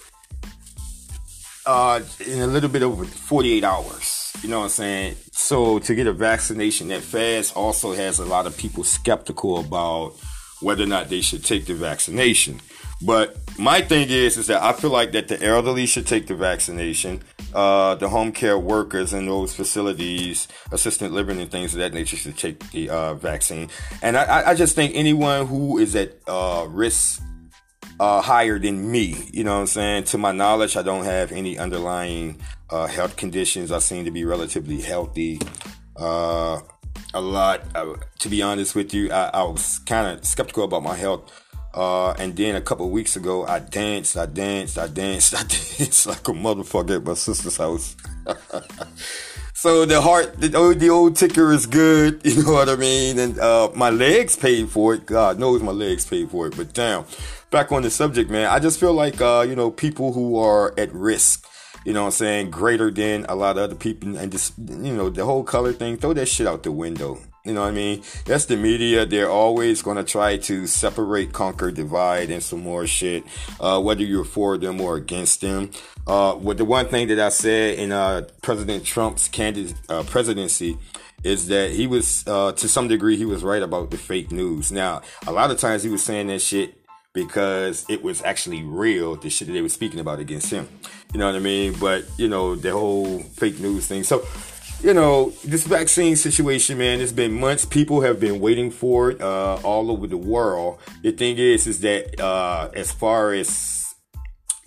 uh, 1.67 2.01
in 2.27 2.41
a 2.41 2.47
little 2.47 2.69
bit 2.69 2.83
over 2.83 3.05
48 3.05 3.65
hours. 3.65 4.33
You 4.43 4.49
know 4.49 4.59
what 4.59 4.65
I'm 4.65 4.71
saying? 4.71 5.17
So 5.33 5.79
to 5.81 5.95
get 5.95 6.07
a 6.07 6.13
vaccination 6.13 6.89
that 6.89 7.03
fast 7.03 7.57
also 7.57 7.93
has 7.93 8.19
a 8.19 8.25
lot 8.25 8.47
of 8.47 8.57
people 8.57 8.85
skeptical 8.85 9.59
about 9.59 10.15
whether 10.61 10.85
or 10.85 10.87
not 10.87 11.09
they 11.09 11.21
should 11.21 11.45
take 11.45 11.67
the 11.67 11.75
vaccination. 11.75 12.61
But 13.03 13.37
my 13.59 13.81
thing 13.81 14.09
is, 14.11 14.37
is 14.37 14.47
that 14.49 14.63
I 14.63 14.73
feel 14.73 14.91
like 14.91 15.13
that 15.13 15.29
the 15.29 15.43
elderly 15.43 15.87
should 15.87 16.07
take 16.07 16.27
the 16.27 16.35
vaccination. 16.35 17.23
Uh, 17.55 17.95
the 17.97 18.09
home 18.09 18.31
care 18.31 18.59
workers 18.59 19.13
in 19.13 19.27
those 19.27 19.55
facilities, 19.55 20.47
assistant 20.71 21.13
living 21.13 21.41
and 21.41 21.51
things 21.51 21.73
of 21.75 21.81
that 21.81 21.93
nature 21.93 22.17
should 22.17 22.39
take 22.39 22.71
the 22.71 22.89
uh, 22.89 23.15
vaccine. 23.15 23.69
And 24.03 24.17
I, 24.17 24.51
I, 24.51 24.55
just 24.55 24.77
think 24.77 24.95
anyone 24.95 25.49
who 25.49 25.79
is 25.79 25.97
at 25.97 26.13
uh, 26.29 26.67
risk 26.69 27.21
uh, 27.99 28.21
higher 28.21 28.61
than 28.61 28.93
me, 28.93 29.17
you 29.33 29.43
know 29.43 29.55
what 29.55 29.61
I'm 29.63 29.67
saying? 29.67 30.05
To 30.05 30.19
my 30.19 30.31
knowledge, 30.31 30.77
I 30.77 30.83
don't 30.83 31.05
have 31.05 31.33
any 31.33 31.59
underlying 31.59 32.41
uh, 32.71 32.87
health 32.87 33.17
conditions. 33.17 33.73
I 33.73 33.81
seem 33.81 34.05
to 34.05 34.13
be 34.13 34.25
relatively 34.25 34.81
healthy. 34.81 35.41
Uh, 35.97 36.61
a 37.15 37.21
lot, 37.21 37.65
to 38.21 38.29
be 38.29 38.43
honest 38.43 38.77
with 38.77 38.95
you, 38.95 39.11
I, 39.11 39.31
I 39.35 39.43
was 39.43 39.81
kind 39.81 40.07
of 40.07 40.25
skeptical 40.25 40.63
about 40.63 40.85
my 40.85 40.95
health 40.95 41.33
uh, 41.73 42.11
and 42.13 42.37
then 42.37 42.57
a 42.57 42.61
couple 42.61 42.89
weeks 42.91 43.17
ago, 43.17 43.47
I 43.47 43.61
danced, 43.61 44.17
I 44.17 44.27
danced, 44.27 44.79
I 44.79 44.89
danced, 44.89 45.35
I 45.39 45.43
danced 45.43 46.07
like 46.07 46.27
a 46.27 46.33
motherfucker 46.33 46.97
at 46.97 47.05
my 47.05 47.15
sister's 47.15 47.57
house. 47.57 47.97
so 49.55 49.85
the 49.85 50.01
heart, 50.01 50.41
the 50.41 50.57
old, 50.57 50.81
the 50.81 50.91
old 50.91 51.17
ticker 51.17 51.53
is 51.53 51.67
good, 51.67 52.21
you 52.25 52.43
know 52.43 52.53
what 52.53 52.69
I 52.69 52.77
mean? 52.77 53.19
And 53.19 53.39
uh, 53.39 53.71
my 53.75 53.91
legs 53.91 54.37
paid 54.37 54.69
for 54.69 54.95
it. 54.95 55.07
God 55.07 55.39
knows 55.39 55.63
my 55.63 55.73
legs 55.73 56.07
paid 56.07 56.31
for 56.31 56.49
it. 56.49 56.57
But 56.57 56.73
damn, 56.73 57.05
back 57.51 57.71
on 57.71 57.83
the 57.83 57.91
subject, 57.91 58.31
man, 58.31 58.47
I 58.47 58.59
just 58.59 58.81
feel 58.81 58.93
like, 58.93 59.21
uh, 59.21 59.45
you 59.49 59.55
know, 59.55 59.71
people 59.71 60.13
who 60.13 60.39
are 60.39 60.75
at 60.77 60.93
risk, 60.93 61.47
you 61.85 61.93
know 61.93 62.03
what 62.03 62.07
I'm 62.07 62.13
saying, 62.13 62.51
greater 62.51 62.91
than 62.91 63.27
a 63.29 63.37
lot 63.37 63.57
of 63.57 63.63
other 63.63 63.77
people, 63.77 64.19
and 64.19 64.33
just, 64.33 64.59
you 64.59 64.95
know, 64.95 65.09
the 65.09 65.25
whole 65.25 65.45
color 65.45 65.73
thing, 65.73 65.99
throw 65.99 66.15
that 66.15 66.27
shit 66.27 66.49
out 66.49 66.65
the 66.65 66.73
window. 66.73 67.19
You 67.45 67.55
know 67.55 67.63
what 67.63 67.69
I 67.69 67.73
mean? 67.73 68.03
That's 68.27 68.45
the 68.45 68.57
media. 68.57 69.07
They're 69.07 69.31
always 69.31 69.81
going 69.81 69.97
to 69.97 70.05
try 70.05 70.37
to 70.37 70.67
separate, 70.67 71.33
conquer, 71.33 71.71
divide, 71.71 72.31
and 72.31 72.43
some 72.43 72.61
more 72.61 72.87
shit. 72.87 73.25
Uh, 73.59 73.81
whether 73.81 74.03
you're 74.03 74.25
for 74.25 74.59
them 74.59 74.81
or 74.81 74.97
against 74.97 75.41
them. 75.41 75.71
Uh, 76.07 76.35
what 76.35 76.59
the 76.59 76.65
one 76.65 76.87
thing 76.87 77.09
that 77.09 77.19
I 77.19 77.31
said 77.31 77.79
in 77.79 77.93
uh, 77.93 78.29
President 78.43 78.85
Trump's 78.85 79.29
candid 79.29 79.75
uh, 79.89 80.03
presidency 80.03 80.77
is 81.25 81.49
that 81.49 81.71
he 81.71 81.87
was, 81.87 82.25
uh, 82.27 82.53
to 82.53 82.69
some 82.69 82.89
degree, 82.89 83.17
he 83.17 83.25
was 83.25 83.43
right 83.43 83.63
about 83.63 83.91
the 83.91 83.99
fake 83.99 84.33
news. 84.33 84.73
Now, 84.73 85.03
a 85.27 85.33
lot 85.33 85.51
of 85.51 85.59
times 85.59 85.83
he 85.83 85.89
was 85.89 86.03
saying 86.03 86.29
that 86.29 86.41
shit 86.41 86.75
because 87.13 87.85
it 87.89 88.03
was 88.03 88.23
actually 88.23 88.63
real, 88.63 89.17
the 89.17 89.29
shit 89.31 89.49
that 89.49 89.53
they 89.53 89.63
were 89.63 89.69
speaking 89.69 90.01
about 90.01 90.21
against 90.21 90.51
him. 90.51 90.69
You 91.13 91.19
know 91.19 91.27
what 91.27 91.35
I 91.35 91.41
mean? 91.41 91.75
But, 91.79 92.05
you 92.17 92.29
know, 92.29 92.55
the 92.55 92.73
whole 92.73 93.19
fake 93.19 93.59
news 93.61 93.87
thing. 93.87 94.05
So, 94.05 94.25
you 94.83 94.95
know, 94.95 95.31
this 95.45 95.67
vaccine 95.67 96.17
situation, 96.17 96.79
man, 96.79 97.01
it's 97.01 97.13
been 97.13 97.33
months. 97.33 97.65
People 97.65 98.01
have 98.01 98.19
been 98.19 98.41
waiting 98.41 98.71
for 98.71 99.11
it 99.11 99.21
uh, 99.21 99.57
all 99.63 99.91
over 99.91 100.07
the 100.07 100.17
world. 100.17 100.79
The 101.03 101.13
thing 101.13 101.37
is, 101.39 101.67
is 101.67 101.81
that 101.81 102.19
uh, 102.21 102.71
as 102.75 102.91
far 102.91 103.35
as 103.35 103.95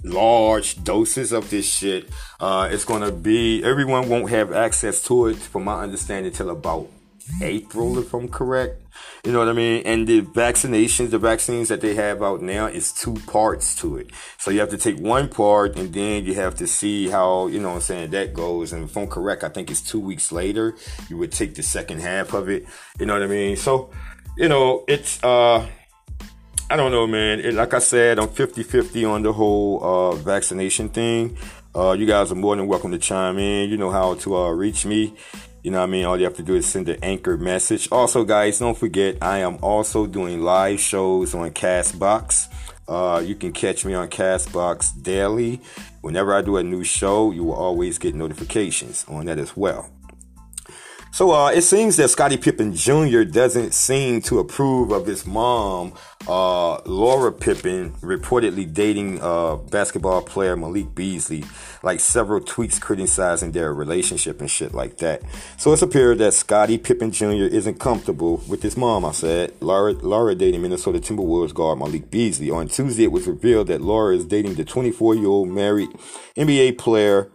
large 0.03 0.83
doses 0.83 1.31
of 1.31 1.49
this 1.49 1.65
shit, 1.65 2.09
uh, 2.39 2.69
it's 2.71 2.85
gonna 2.85 3.11
be 3.11 3.63
everyone 3.63 4.09
won't 4.09 4.29
have 4.29 4.51
access 4.51 5.03
to 5.07 5.27
it, 5.27 5.37
from 5.37 5.63
my 5.63 5.81
understanding, 5.81 6.31
till 6.31 6.49
about 6.49 6.87
April, 7.41 7.97
if 7.99 8.13
I'm 8.13 8.27
correct. 8.27 8.81
You 9.25 9.31
know 9.31 9.39
what 9.39 9.49
I 9.49 9.53
mean? 9.53 9.83
And 9.85 10.07
the 10.07 10.21
vaccinations, 10.21 11.11
the 11.11 11.19
vaccines 11.19 11.69
that 11.69 11.81
they 11.81 11.95
have 11.95 12.21
out 12.21 12.41
now 12.41 12.67
is 12.67 12.91
two 12.91 13.13
parts 13.27 13.75
to 13.77 13.97
it. 13.97 14.11
So 14.37 14.51
you 14.51 14.59
have 14.59 14.69
to 14.69 14.77
take 14.77 14.97
one 14.97 15.29
part 15.29 15.77
and 15.77 15.93
then 15.93 16.25
you 16.25 16.33
have 16.35 16.55
to 16.55 16.67
see 16.67 17.09
how, 17.09 17.47
you 17.47 17.59
know 17.59 17.69
what 17.69 17.75
I'm 17.75 17.81
saying, 17.81 18.11
that 18.11 18.33
goes. 18.33 18.73
And 18.73 18.83
if 18.83 18.97
I'm 18.97 19.07
correct, 19.07 19.43
I 19.43 19.49
think 19.49 19.71
it's 19.71 19.81
two 19.81 19.99
weeks 19.99 20.31
later, 20.31 20.75
you 21.09 21.17
would 21.17 21.31
take 21.31 21.55
the 21.55 21.63
second 21.63 22.01
half 22.01 22.33
of 22.33 22.49
it. 22.49 22.65
You 22.99 23.05
know 23.05 23.13
what 23.13 23.23
I 23.23 23.27
mean? 23.27 23.55
So, 23.55 23.91
you 24.37 24.49
know, 24.49 24.83
it's, 24.87 25.23
uh, 25.23 25.67
I 26.69 26.75
don't 26.75 26.91
know, 26.91 27.07
man. 27.07 27.39
It, 27.39 27.53
like 27.53 27.73
I 27.73 27.79
said, 27.79 28.19
I'm 28.19 28.29
50 28.29 28.63
50 28.63 29.05
on 29.05 29.21
the 29.21 29.33
whole 29.33 29.83
uh, 29.83 30.15
vaccination 30.15 30.89
thing. 30.89 31.37
Uh, 31.75 31.91
you 31.93 32.05
guys 32.05 32.31
are 32.31 32.35
more 32.35 32.55
than 32.55 32.67
welcome 32.67 32.91
to 32.91 32.99
chime 32.99 33.37
in. 33.37 33.69
You 33.69 33.77
know 33.77 33.89
how 33.89 34.15
to 34.15 34.37
uh, 34.37 34.49
reach 34.49 34.85
me. 34.85 35.15
You 35.63 35.71
know 35.71 35.77
what 35.79 35.85
I 35.85 35.91
mean? 35.91 36.03
All 36.03 36.17
you 36.17 36.25
have 36.25 36.35
to 36.35 36.43
do 36.43 36.55
is 36.55 36.65
send 36.65 36.89
an 36.89 36.99
anchor 37.01 37.37
message. 37.37 37.87
Also, 37.89 38.25
guys, 38.25 38.59
don't 38.59 38.77
forget, 38.77 39.17
I 39.21 39.37
am 39.39 39.59
also 39.61 40.05
doing 40.05 40.41
live 40.41 40.81
shows 40.81 41.33
on 41.33 41.51
Castbox. 41.51 42.49
Uh, 42.85 43.21
you 43.25 43.33
can 43.33 43.53
catch 43.53 43.85
me 43.85 43.93
on 43.93 44.09
Castbox 44.09 45.01
daily. 45.01 45.61
Whenever 46.01 46.33
I 46.33 46.41
do 46.41 46.57
a 46.57 46.63
new 46.63 46.83
show, 46.83 47.31
you 47.31 47.45
will 47.45 47.53
always 47.53 47.97
get 47.97 48.13
notifications 48.13 49.05
on 49.07 49.25
that 49.27 49.39
as 49.39 49.55
well. 49.55 49.89
So 51.13 51.29
uh, 51.29 51.51
it 51.51 51.61
seems 51.61 51.97
that 51.97 52.07
Scottie 52.07 52.37
Pippen 52.37 52.73
Jr. 52.73 53.21
doesn't 53.21 53.75
seem 53.75 54.19
to 54.23 54.39
approve 54.39 54.91
of 54.91 55.05
his 55.05 55.27
mom, 55.27 55.93
uh, 56.27 56.81
Laura 56.87 57.31
Pippen, 57.31 57.91
reportedly 58.01 58.73
dating 58.73 59.21
uh, 59.21 59.57
basketball 59.57 60.23
player 60.23 60.57
Malik 60.57 60.95
Beasley, 60.95 61.43
like 61.83 61.99
several 61.99 62.41
tweets 62.41 62.81
criticizing 62.81 63.51
their 63.51 63.71
relationship 63.75 64.41
and 64.41 64.49
shit 64.49 64.73
like 64.73 64.97
that. 64.97 65.21
So 65.57 65.71
it's 65.71 65.83
appeared 65.83 66.17
that 66.17 66.33
Scottie 66.33 66.79
Pippen 66.79 67.11
Jr. 67.11 67.45
isn't 67.45 67.79
comfortable 67.79 68.37
with 68.47 68.63
his 68.63 68.75
mom. 68.75 69.05
I 69.05 69.11
said 69.11 69.53
Laura, 69.61 69.93
Laura 69.93 70.33
dating 70.33 70.63
Minnesota 70.63 70.97
Timberwolves 70.97 71.53
guard 71.53 71.77
Malik 71.77 72.09
Beasley. 72.09 72.49
On 72.49 72.67
Tuesday, 72.67 73.03
it 73.03 73.11
was 73.11 73.27
revealed 73.27 73.67
that 73.67 73.81
Laura 73.81 74.15
is 74.15 74.25
dating 74.25 74.55
the 74.55 74.65
24-year-old 74.65 75.47
married 75.47 75.89
NBA 76.35 76.79
player 76.79 77.29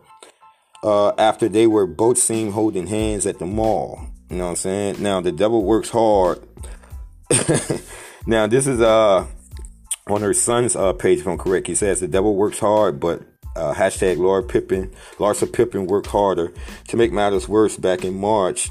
uh, 0.82 1.12
after 1.18 1.48
they 1.48 1.66
were 1.66 1.86
both 1.86 2.18
seen 2.18 2.52
holding 2.52 2.86
hands 2.86 3.26
at 3.26 3.38
the 3.38 3.46
mall. 3.46 4.00
You 4.30 4.36
know 4.36 4.44
what 4.44 4.50
I'm 4.50 4.56
saying? 4.56 5.02
Now 5.02 5.20
the 5.20 5.32
devil 5.32 5.64
works 5.64 5.90
hard. 5.90 6.46
now 8.26 8.46
this 8.46 8.66
is 8.66 8.80
uh 8.80 9.26
on 10.08 10.22
her 10.22 10.34
son's 10.34 10.74
uh, 10.74 10.92
page, 10.92 11.20
if 11.20 11.26
I'm 11.26 11.38
correct, 11.38 11.66
he 11.66 11.74
says 11.74 12.00
the 12.00 12.08
devil 12.08 12.34
works 12.34 12.58
hard, 12.58 12.98
but 12.98 13.22
uh, 13.56 13.74
hashtag 13.74 14.18
Laura 14.18 14.42
Pippen, 14.42 14.90
Larsa 15.16 15.52
Pippen 15.52 15.86
worked 15.86 16.06
harder. 16.06 16.52
To 16.88 16.96
make 16.96 17.12
matters 17.12 17.48
worse, 17.48 17.76
back 17.76 18.04
in 18.04 18.18
March, 18.18 18.70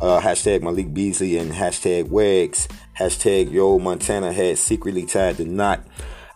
uh, 0.00 0.20
hashtag 0.20 0.62
Malik 0.62 0.94
Beasley 0.94 1.36
and 1.36 1.52
hashtag 1.52 2.08
Wags, 2.08 2.68
hashtag 2.98 3.52
Yao 3.52 3.78
Montana 3.78 4.32
had 4.32 4.58
secretly 4.58 5.04
tied 5.04 5.36
the 5.36 5.44
knot. 5.44 5.84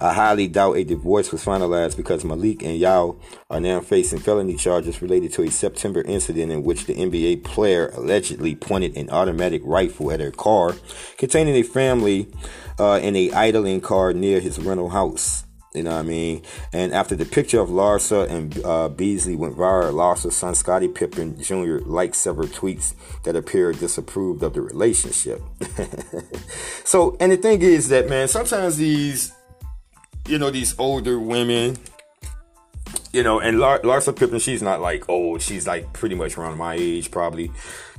I 0.03 0.13
highly 0.13 0.49
doubt 0.49 0.77
a 0.77 0.83
divorce 0.83 1.31
was 1.31 1.45
finalized 1.45 1.97
because 1.97 2.25
Malik 2.25 2.65
and 2.65 2.77
Yao 2.77 3.15
are 3.49 3.61
now 3.61 3.79
facing 3.79 4.19
felony 4.19 4.57
charges 4.57 5.01
related 5.01 5.33
to 5.35 5.45
a 5.45 5.51
September 5.51 6.03
incident 6.03 6.51
in 6.51 6.65
which 6.65 6.87
the 6.87 6.95
NBA 6.95 7.45
player 7.45 7.87
allegedly 7.95 8.57
pointed 8.57 8.97
an 8.97 9.11
automatic 9.11 9.63
rifle 9.65 10.11
at 10.11 10.19
her 10.19 10.33
car 10.33 10.75
containing 11.19 11.55
a 11.55 11.63
family 11.63 12.27
uh, 12.81 12.99
in 13.01 13.15
a 13.15 13.31
idling 13.31 13.81
car 13.81 14.13
near 14.13 14.41
his 14.41 14.59
rental 14.59 14.89
house. 14.89 15.45
You 15.73 15.85
know 15.85 15.93
what 15.93 16.01
I 16.01 16.03
mean? 16.03 16.43
And 16.73 16.93
after 16.93 17.15
the 17.15 17.25
picture 17.25 17.61
of 17.61 17.71
Larsa 17.71 18.29
and 18.29 18.63
uh, 18.65 18.89
Beasley 18.89 19.37
went 19.37 19.57
viral, 19.57 19.93
Larsa's 19.93 20.37
son 20.37 20.57
Scottie 20.57 20.89
Pippen 20.89 21.41
Jr. 21.41 21.79
liked 21.87 22.17
several 22.17 22.49
tweets 22.49 22.95
that 23.23 23.37
appeared 23.37 23.79
disapproved 23.79 24.43
of 24.43 24.53
the 24.53 24.61
relationship. 24.61 25.41
so, 26.85 27.17
and 27.21 27.33
the 27.33 27.37
thing 27.37 27.63
is 27.63 27.89
that, 27.89 28.09
man, 28.09 28.29
sometimes 28.29 28.77
these, 28.77 29.33
you 30.27 30.39
know, 30.39 30.51
these 30.51 30.79
older 30.79 31.19
women, 31.19 31.77
you 33.13 33.23
know, 33.23 33.41
and 33.41 33.61
Lar- 33.61 33.81
Larsa 33.81 34.17
Pippen, 34.17 34.39
she's 34.39 34.63
not 34.63 34.81
like 34.81 35.09
old. 35.09 35.43
She's 35.43 35.67
like 35.67 35.93
pretty 35.93 36.15
much 36.15 36.39
around 36.39 36.57
my 36.57 36.75
age, 36.75 37.11
probably. 37.11 37.51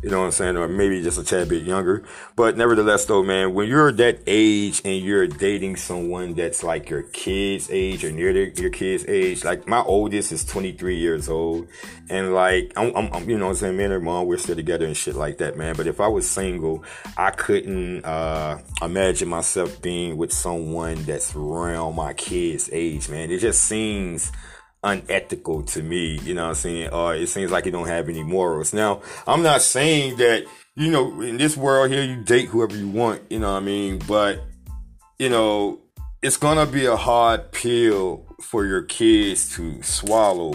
You 0.01 0.09
know 0.09 0.19
what 0.19 0.25
I'm 0.25 0.31
saying? 0.31 0.57
Or 0.57 0.67
maybe 0.67 1.01
just 1.01 1.19
a 1.19 1.23
tad 1.23 1.47
bit 1.47 1.63
younger. 1.63 2.03
But 2.35 2.57
nevertheless, 2.57 3.05
though, 3.05 3.23
man, 3.23 3.53
when 3.53 3.69
you're 3.69 3.91
that 3.93 4.19
age 4.25 4.81
and 4.83 4.97
you're 4.97 5.27
dating 5.27 5.77
someone 5.77 6.33
that's 6.33 6.63
like 6.63 6.89
your 6.89 7.03
kid's 7.03 7.69
age 7.69 8.03
or 8.03 8.11
near 8.11 8.33
their, 8.33 8.49
your 8.49 8.71
kid's 8.71 9.05
age, 9.07 9.45
like 9.45 9.65
my 9.67 9.81
oldest 9.81 10.31
is 10.31 10.43
23 10.43 10.97
years 10.97 11.29
old. 11.29 11.67
And 12.09 12.33
like, 12.33 12.73
I'm, 12.75 12.93
I'm, 12.95 13.13
I'm 13.13 13.29
you 13.29 13.37
know 13.37 13.45
what 13.45 13.51
I'm 13.51 13.57
saying? 13.57 13.77
Me 13.77 13.83
and 13.85 13.93
her 13.93 14.01
mom, 14.01 14.25
we're 14.25 14.37
still 14.37 14.55
together 14.55 14.85
and 14.85 14.97
shit 14.97 15.15
like 15.15 15.37
that, 15.37 15.57
man. 15.57 15.75
But 15.77 15.87
if 15.87 16.01
I 16.01 16.07
was 16.07 16.29
single, 16.29 16.83
I 17.15 17.29
couldn't, 17.29 18.03
uh, 18.03 18.59
imagine 18.81 19.29
myself 19.29 19.79
being 19.81 20.17
with 20.17 20.33
someone 20.33 21.03
that's 21.03 21.35
around 21.35 21.95
my 21.95 22.13
kid's 22.13 22.69
age, 22.73 23.07
man. 23.09 23.31
It 23.31 23.39
just 23.39 23.63
seems, 23.63 24.33
unethical 24.83 25.63
to 25.63 25.81
me. 25.81 26.19
You 26.23 26.33
know 26.33 26.43
what 26.43 26.49
I'm 26.49 26.55
saying? 26.55 26.89
Or 26.89 27.15
it 27.15 27.27
seems 27.27 27.51
like 27.51 27.65
you 27.65 27.71
don't 27.71 27.87
have 27.87 28.09
any 28.09 28.23
morals. 28.23 28.73
Now, 28.73 29.01
I'm 29.25 29.43
not 29.43 29.61
saying 29.61 30.17
that, 30.17 30.45
you 30.75 30.91
know, 30.91 31.21
in 31.21 31.37
this 31.37 31.55
world 31.55 31.91
here, 31.91 32.03
you 32.03 32.23
date 32.23 32.49
whoever 32.49 32.75
you 32.75 32.89
want, 32.89 33.21
you 33.29 33.39
know 33.39 33.51
what 33.51 33.61
I 33.61 33.65
mean? 33.65 33.99
But, 34.07 34.43
you 35.19 35.29
know, 35.29 35.79
it's 36.21 36.37
gonna 36.37 36.65
be 36.65 36.85
a 36.85 36.95
hard 36.95 37.51
pill 37.51 38.25
for 38.41 38.65
your 38.65 38.83
kids 38.83 39.55
to 39.55 39.81
swallow 39.83 40.53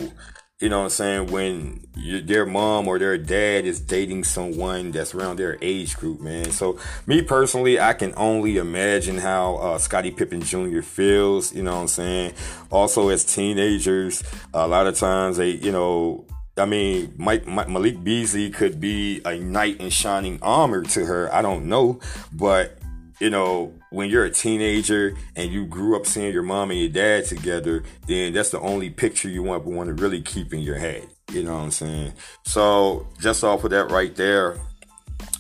you 0.61 0.69
know 0.69 0.79
what 0.79 0.85
I'm 0.85 0.91
saying, 0.91 1.27
when 1.29 1.87
you, 1.95 2.21
their 2.21 2.45
mom 2.45 2.89
or 2.89 2.99
their 2.99 3.17
dad 3.17 3.65
is 3.65 3.79
dating 3.79 4.25
someone 4.25 4.91
that's 4.91 5.15
around 5.15 5.37
their 5.37 5.57
age 5.63 5.97
group, 5.97 6.21
man. 6.21 6.51
So 6.51 6.79
me 7.07 7.23
personally, 7.23 7.79
I 7.79 7.93
can 7.93 8.13
only 8.17 8.57
imagine 8.57 9.19
how 9.19 9.57
uh, 9.57 9.79
Scottie 9.79 10.11
Pippen 10.11 10.41
Jr. 10.43 10.81
feels, 10.81 11.55
you 11.55 11.63
know 11.63 11.77
what 11.77 11.83
I'm 11.83 11.89
saying? 11.89 12.35
Also 12.71 13.09
as 13.09 13.25
teenagers, 13.25 14.25
a 14.53 14.67
lot 14.67 14.89
of 14.89 14.97
times 14.97 15.37
they, 15.37 15.51
you 15.51 15.71
know, 15.71 16.25
I 16.57 16.65
mean, 16.65 17.15
Mike, 17.17 17.47
Mike, 17.47 17.69
Malik 17.69 18.03
Beasley 18.03 18.51
could 18.51 18.81
be 18.81 19.21
a 19.25 19.39
knight 19.39 19.81
in 19.81 19.91
shining 19.91 20.41
armor 20.43 20.83
to 20.83 21.05
her. 21.05 21.33
I 21.33 21.41
don't 21.41 21.67
know, 21.67 22.01
but 22.33 22.78
you 23.21 23.31
know, 23.31 23.75
when 23.91 24.11
you're 24.11 24.25
a 24.25 24.31
teenager 24.31 25.15
and 25.35 25.51
you 25.51 25.67
grew 25.67 25.97
up 25.97 26.07
seeing 26.07 26.33
your 26.33 26.43
mom 26.43 26.71
and 26.71 26.79
your 26.79 26.89
dad 26.89 27.25
together, 27.25 27.83
then 28.07 28.33
that's 28.33 28.51
the 28.51 28.61
only 28.61 28.91
picture 28.91 29.29
you 29.29 29.43
want 29.43 29.65
want 29.65 29.89
to 29.89 29.95
really 29.95 30.23
keep 30.23 30.55
in 30.55 30.61
your 30.61 30.79
head. 30.79 31.09
You 31.33 31.43
know 31.43 31.55
what 31.55 31.65
I'm 31.65 31.71
saying? 31.71 32.13
So 32.45 33.07
just 33.21 33.45
off 33.45 33.65
of 33.65 33.71
that 33.71 33.91
right 33.91 34.15
there, 34.15 34.59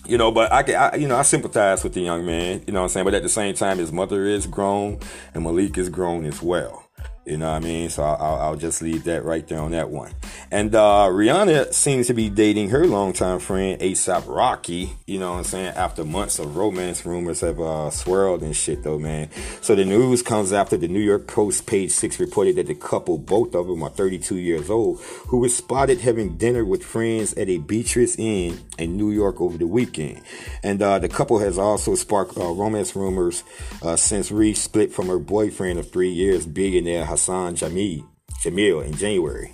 you 0.06 0.18
know, 0.18 0.32
but 0.32 0.50
I 0.52 0.62
can, 0.62 0.74
I, 0.74 0.96
you 0.96 1.06
know, 1.06 1.16
I 1.16 1.22
sympathize 1.22 1.84
with 1.84 1.94
the 1.94 2.00
young 2.00 2.26
man. 2.26 2.62
You 2.66 2.72
know 2.72 2.80
what 2.80 2.84
I'm 2.84 2.88
saying? 2.90 3.04
But 3.04 3.14
at 3.14 3.22
the 3.22 3.28
same 3.28 3.54
time, 3.54 3.78
his 3.78 3.92
mother 3.92 4.24
is 4.24 4.46
grown 4.46 5.00
and 5.34 5.44
Malik 5.44 5.78
is 5.78 5.88
grown 5.88 6.24
as 6.24 6.42
well. 6.42 6.87
You 7.28 7.36
know 7.36 7.50
what 7.50 7.62
I 7.62 7.66
mean? 7.66 7.90
So 7.90 8.02
I'll, 8.02 8.36
I'll, 8.36 8.56
just 8.56 8.80
leave 8.80 9.04
that 9.04 9.22
right 9.22 9.46
there 9.46 9.60
on 9.60 9.72
that 9.72 9.90
one. 9.90 10.12
And 10.50 10.74
uh, 10.74 11.08
Rihanna 11.10 11.74
seems 11.74 12.06
to 12.06 12.14
be 12.14 12.30
dating 12.30 12.70
her 12.70 12.86
longtime 12.86 13.38
friend 13.38 13.78
ASAP 13.80 14.24
Rocky. 14.26 14.94
You 15.06 15.18
know 15.20 15.32
what 15.32 15.38
I'm 15.38 15.44
saying? 15.44 15.74
After 15.76 16.04
months 16.04 16.38
of 16.38 16.56
romance 16.56 17.04
rumors 17.04 17.40
have 17.42 17.60
uh, 17.60 17.90
swirled 17.90 18.42
and 18.42 18.56
shit, 18.56 18.82
though, 18.82 18.98
man. 18.98 19.28
So 19.60 19.74
the 19.74 19.84
news 19.84 20.22
comes 20.22 20.54
after 20.54 20.78
the 20.78 20.88
New 20.88 21.00
York 21.00 21.26
Post 21.26 21.66
page 21.66 21.90
six 21.90 22.18
reported 22.18 22.56
that 22.56 22.66
the 22.66 22.74
couple, 22.74 23.18
both 23.18 23.54
of 23.54 23.66
them 23.66 23.82
are 23.82 23.90
32 23.90 24.36
years 24.36 24.70
old, 24.70 25.00
who 25.26 25.38
was 25.38 25.54
spotted 25.54 26.00
having 26.00 26.38
dinner 26.38 26.64
with 26.64 26.82
friends 26.82 27.34
at 27.34 27.50
a 27.50 27.58
Beatrice 27.58 28.18
Inn 28.18 28.58
in 28.78 28.96
New 28.96 29.10
York 29.10 29.40
over 29.40 29.58
the 29.58 29.66
weekend. 29.66 30.22
And 30.62 30.80
uh, 30.80 30.98
the 30.98 31.08
couple 31.08 31.40
has 31.40 31.58
also 31.58 31.94
sparked 31.94 32.38
uh, 32.38 32.50
romance 32.52 32.96
rumors 32.96 33.44
uh, 33.82 33.96
since 33.96 34.32
Ree 34.32 34.54
split 34.54 34.92
from 34.92 35.08
her 35.08 35.18
boyfriend 35.18 35.78
of 35.78 35.90
three 35.90 36.10
years, 36.10 36.46
billionaire 36.46 37.04
Hassan 37.18 37.56
Jameel, 37.56 38.06
Jameel 38.44 38.84
in 38.84 38.94
January. 38.94 39.52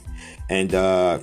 And 0.50 0.74
uh, 0.74 1.20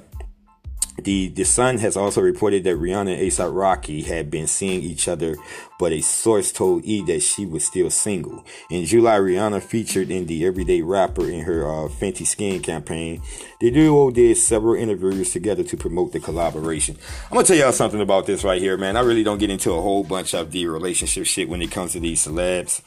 the 0.97 1.29
the 1.29 1.43
Sun 1.43 1.77
has 1.77 1.95
also 1.95 2.19
reported 2.19 2.63
that 2.63 2.77
Rihanna 2.77 3.13
and 3.13 3.21
ASAP 3.21 3.55
Rocky 3.55 4.01
had 4.01 4.31
been 4.31 4.47
seeing 4.47 4.81
each 4.81 5.07
other, 5.07 5.35
but 5.77 5.91
a 5.91 6.01
source 6.01 6.51
told 6.51 6.83
E 6.83 7.03
that 7.03 7.21
she 7.21 7.45
was 7.45 7.63
still 7.63 7.91
single. 7.91 8.43
In 8.71 8.85
July, 8.85 9.19
Rihanna 9.19 9.61
featured 9.61 10.09
in 10.09 10.25
the 10.25 10.45
Everyday 10.45 10.81
Rapper 10.81 11.29
in 11.29 11.41
her 11.41 11.63
uh, 11.63 11.87
Fenty 11.89 12.25
Skin 12.25 12.59
campaign. 12.61 13.21
The 13.59 13.69
duo 13.69 14.09
did 14.09 14.35
several 14.37 14.73
interviews 14.73 15.31
together 15.31 15.63
to 15.63 15.77
promote 15.77 16.11
the 16.11 16.19
collaboration. 16.19 16.97
I'm 17.29 17.35
gonna 17.35 17.45
tell 17.45 17.57
y'all 17.57 17.71
something 17.71 18.01
about 18.01 18.25
this 18.25 18.43
right 18.43 18.61
here, 18.61 18.77
man. 18.77 18.97
I 18.97 19.01
really 19.01 19.23
don't 19.23 19.37
get 19.37 19.51
into 19.51 19.71
a 19.73 19.81
whole 19.81 20.03
bunch 20.03 20.33
of 20.33 20.51
the 20.51 20.65
relationship 20.65 21.27
shit 21.27 21.49
when 21.49 21.61
it 21.61 21.69
comes 21.69 21.93
to 21.93 21.99
these 21.99 22.25
celebs, 22.25 22.81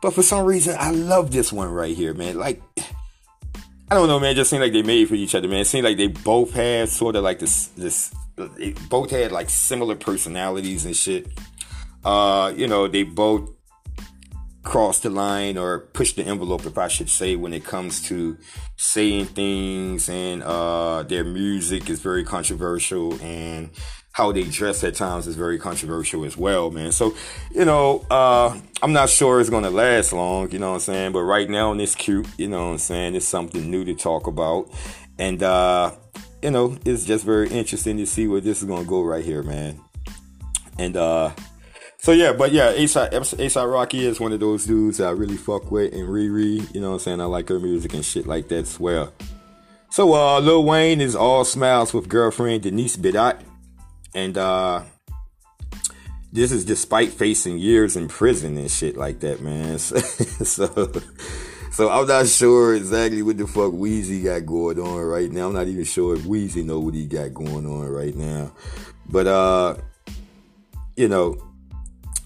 but 0.00 0.14
for 0.14 0.22
some 0.22 0.44
reason, 0.44 0.76
I 0.78 0.92
love 0.92 1.32
this 1.32 1.52
one 1.52 1.68
right 1.68 1.96
here, 1.96 2.14
man. 2.14 2.38
Like 2.38 2.62
I 3.90 3.96
don't 3.96 4.06
know, 4.06 4.20
man. 4.20 4.30
It 4.30 4.34
just 4.36 4.50
seemed 4.50 4.62
like 4.62 4.72
they 4.72 4.82
made 4.82 5.08
for 5.08 5.16
each 5.16 5.34
other, 5.34 5.48
man. 5.48 5.60
It 5.60 5.64
seemed 5.66 5.84
like 5.84 5.96
they 5.96 6.06
both 6.06 6.52
had 6.52 6.88
sort 6.88 7.16
of 7.16 7.24
like 7.24 7.40
this, 7.40 7.66
this, 7.68 8.14
both 8.88 9.10
had 9.10 9.32
like 9.32 9.50
similar 9.50 9.96
personalities 9.96 10.84
and 10.84 10.96
shit. 10.96 11.26
Uh, 12.04 12.52
you 12.54 12.68
know, 12.68 12.86
they 12.86 13.02
both 13.02 13.50
crossed 14.62 15.02
the 15.02 15.10
line 15.10 15.56
or 15.56 15.80
push 15.80 16.12
the 16.12 16.24
envelope, 16.24 16.66
if 16.66 16.76
I 16.78 16.88
should 16.88 17.08
say, 17.08 17.36
when 17.36 17.52
it 17.52 17.64
comes 17.64 18.02
to 18.02 18.36
saying 18.76 19.26
things 19.26 20.08
and, 20.08 20.42
uh, 20.42 21.02
their 21.02 21.24
music 21.24 21.88
is 21.88 22.00
very 22.00 22.24
controversial 22.24 23.20
and, 23.22 23.70
how 24.12 24.32
they 24.32 24.42
dress 24.44 24.82
at 24.82 24.94
times 24.94 25.26
is 25.26 25.36
very 25.36 25.58
controversial 25.58 26.24
as 26.24 26.36
well, 26.36 26.70
man. 26.70 26.92
So, 26.92 27.14
you 27.52 27.64
know, 27.64 28.04
uh, 28.10 28.58
I'm 28.82 28.92
not 28.92 29.08
sure 29.08 29.40
it's 29.40 29.50
gonna 29.50 29.70
last 29.70 30.12
long, 30.12 30.50
you 30.50 30.58
know 30.58 30.70
what 30.70 30.74
I'm 30.74 30.80
saying? 30.80 31.12
But 31.12 31.22
right 31.22 31.48
now 31.48 31.72
and 31.72 31.80
it's 31.80 31.94
cute, 31.94 32.26
you 32.36 32.48
know 32.48 32.66
what 32.66 32.72
I'm 32.72 32.78
saying? 32.78 33.14
It's 33.14 33.26
something 33.26 33.70
new 33.70 33.84
to 33.84 33.94
talk 33.94 34.26
about. 34.26 34.68
And 35.18 35.42
uh, 35.42 35.92
you 36.42 36.50
know, 36.50 36.76
it's 36.84 37.04
just 37.04 37.24
very 37.24 37.48
interesting 37.50 37.98
to 37.98 38.06
see 38.06 38.26
where 38.26 38.40
this 38.40 38.62
is 38.62 38.68
gonna 38.68 38.84
go 38.84 39.02
right 39.02 39.24
here, 39.24 39.42
man. 39.42 39.80
And 40.78 40.96
uh 40.96 41.32
so 42.02 42.12
yeah, 42.12 42.32
but 42.32 42.52
yeah, 42.52 42.72
ASAP, 42.72 43.72
Rocky 43.72 44.06
is 44.06 44.20
one 44.20 44.32
of 44.32 44.40
those 44.40 44.64
dudes 44.64 44.98
that 44.98 45.08
I 45.08 45.10
really 45.10 45.36
fuck 45.36 45.70
with 45.70 45.92
and 45.92 46.08
Riri, 46.08 46.74
you 46.74 46.80
know 46.80 46.88
what 46.88 46.94
I'm 46.94 47.00
saying? 47.00 47.20
I 47.20 47.24
like 47.24 47.48
her 47.48 47.60
music 47.60 47.94
and 47.94 48.04
shit 48.04 48.26
like 48.26 48.48
that 48.48 48.60
as 48.60 48.80
well. 48.80 49.12
So 49.90 50.14
uh 50.14 50.40
Lil 50.40 50.64
Wayne 50.64 51.00
is 51.00 51.16
all 51.16 51.44
smiles 51.44 51.92
with 51.92 52.08
girlfriend 52.08 52.62
Denise 52.62 52.96
Bidot 52.96 53.40
and 54.14 54.38
uh 54.38 54.82
this 56.32 56.52
is 56.52 56.64
despite 56.64 57.10
facing 57.10 57.58
years 57.58 57.96
in 57.96 58.08
prison 58.08 58.56
and 58.56 58.70
shit 58.70 58.96
like 58.96 59.20
that, 59.20 59.40
man. 59.40 59.78
So, 59.78 59.98
so, 59.98 60.92
so 61.72 61.88
I'm 61.90 62.06
not 62.06 62.26
sure 62.26 62.74
exactly 62.74 63.22
what 63.22 63.38
the 63.38 63.46
fuck 63.46 63.72
Weezy 63.72 64.24
got 64.24 64.46
going 64.46 64.78
on 64.78 65.00
right 65.00 65.30
now. 65.30 65.48
I'm 65.48 65.54
not 65.54 65.68
even 65.68 65.84
sure 65.84 66.16
if 66.16 66.22
Weezy 66.22 66.64
know 66.64 66.80
what 66.80 66.94
he 66.94 67.06
got 67.06 67.34
going 67.34 67.66
on 67.66 67.88
right 67.88 68.14
now. 68.14 68.52
But 69.08 69.26
uh, 69.26 69.76
you 70.96 71.08
know, 71.08 71.36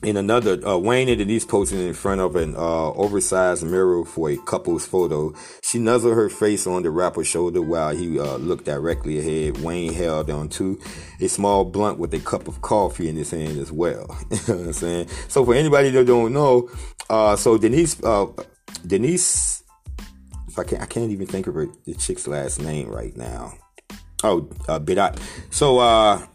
in 0.05 0.17
another, 0.17 0.65
uh, 0.67 0.79
Wayne 0.79 1.09
and 1.09 1.19
Denise 1.19 1.45
posing 1.45 1.81
in 1.81 1.95
front 1.95 2.21
of 2.21 2.37
an 2.37 2.55
uh, 2.55 2.93
oversized 2.93 3.65
mirror 3.65 4.05
for 4.05 4.31
a 4.31 4.37
couple's 4.37 4.87
photo. 4.87 5.35
She 5.63 5.79
nuzzled 5.79 6.15
her 6.15 6.29
face 6.29 6.67
on 6.67 6.83
the 6.85 6.91
rapper's 6.91 7.27
shoulder 7.27 7.61
while 7.61 7.97
he 7.97 8.21
uh, 8.21 8.37
looked 8.37 8.67
directly 8.67 9.19
ahead. 9.19 9.63
Wayne 9.63 9.93
held 9.93 10.31
on 10.31 10.45
onto 10.45 10.79
a 11.21 11.29
small 11.29 11.65
blunt 11.65 11.99
with 11.99 12.13
a 12.13 12.21
cup 12.21 12.49
of 12.49 12.61
coffee 12.61 13.09
in 13.09 13.17
his 13.17 13.31
hand 13.31 13.59
as 13.59 13.73
well. 13.73 14.07
you 14.31 14.37
know 14.47 14.59
what 14.59 14.67
I'm 14.67 14.73
saying? 14.73 15.09
So 15.29 15.45
for 15.45 15.55
anybody 15.55 15.91
that 15.91 16.07
don't 16.07 16.33
know, 16.33 16.69
uh, 17.09 17.37
so 17.37 17.57
Denise, 17.57 18.03
uh, 18.05 18.27
Denise, 18.87 19.65
if 20.49 20.59
I 20.59 20.65
can't, 20.65 20.83
I 20.83 20.87
can't 20.87 21.11
even 21.11 21.27
think 21.27 21.47
of 21.47 21.55
her, 21.55 21.67
the 21.85 21.95
chick's 21.95 22.29
last 22.29 22.61
name 22.61 22.89
right 22.89 23.17
now. 23.17 23.55
Oh, 24.23 24.49
uh. 24.69 25.13
So, 25.51 25.79
uh, 25.79 26.27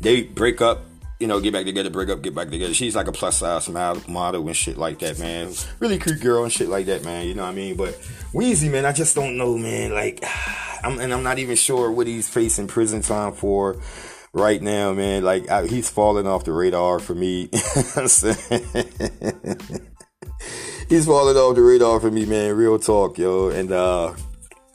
they 0.00 0.22
break 0.22 0.60
up 0.60 0.82
you 1.18 1.26
know, 1.26 1.40
get 1.40 1.52
back 1.52 1.64
together, 1.64 1.88
break 1.90 2.10
up, 2.10 2.20
get 2.22 2.34
back 2.34 2.50
together. 2.50 2.74
She's 2.74 2.94
like 2.94 3.08
a 3.08 3.12
plus 3.12 3.38
size 3.38 3.68
model 3.68 4.46
and 4.46 4.56
shit 4.56 4.76
like 4.76 4.98
that, 4.98 5.18
man. 5.18 5.52
Really 5.80 5.98
cute 5.98 6.20
girl 6.20 6.44
and 6.44 6.52
shit 6.52 6.68
like 6.68 6.86
that, 6.86 7.04
man. 7.04 7.26
You 7.26 7.34
know 7.34 7.42
what 7.44 7.52
I 7.52 7.54
mean? 7.54 7.76
But 7.76 7.94
Weezy, 8.32 8.70
man, 8.70 8.84
I 8.84 8.92
just 8.92 9.14
don't 9.14 9.38
know, 9.38 9.56
man. 9.56 9.92
Like, 9.92 10.22
I'm, 10.82 11.00
and 11.00 11.12
I'm 11.12 11.22
not 11.22 11.38
even 11.38 11.56
sure 11.56 11.90
what 11.90 12.06
he's 12.06 12.28
facing 12.28 12.66
prison 12.66 13.00
time 13.00 13.32
for 13.32 13.80
right 14.34 14.60
now, 14.60 14.92
man. 14.92 15.24
Like, 15.24 15.48
I, 15.50 15.66
he's 15.66 15.88
falling 15.88 16.26
off 16.26 16.44
the 16.44 16.52
radar 16.52 16.98
for 16.98 17.14
me. 17.14 17.48
he's 20.88 21.06
falling 21.06 21.36
off 21.36 21.54
the 21.54 21.62
radar 21.62 21.98
for 21.98 22.10
me, 22.10 22.26
man. 22.26 22.54
Real 22.54 22.78
talk, 22.78 23.16
yo. 23.16 23.48
And, 23.48 23.72
uh, 23.72 24.14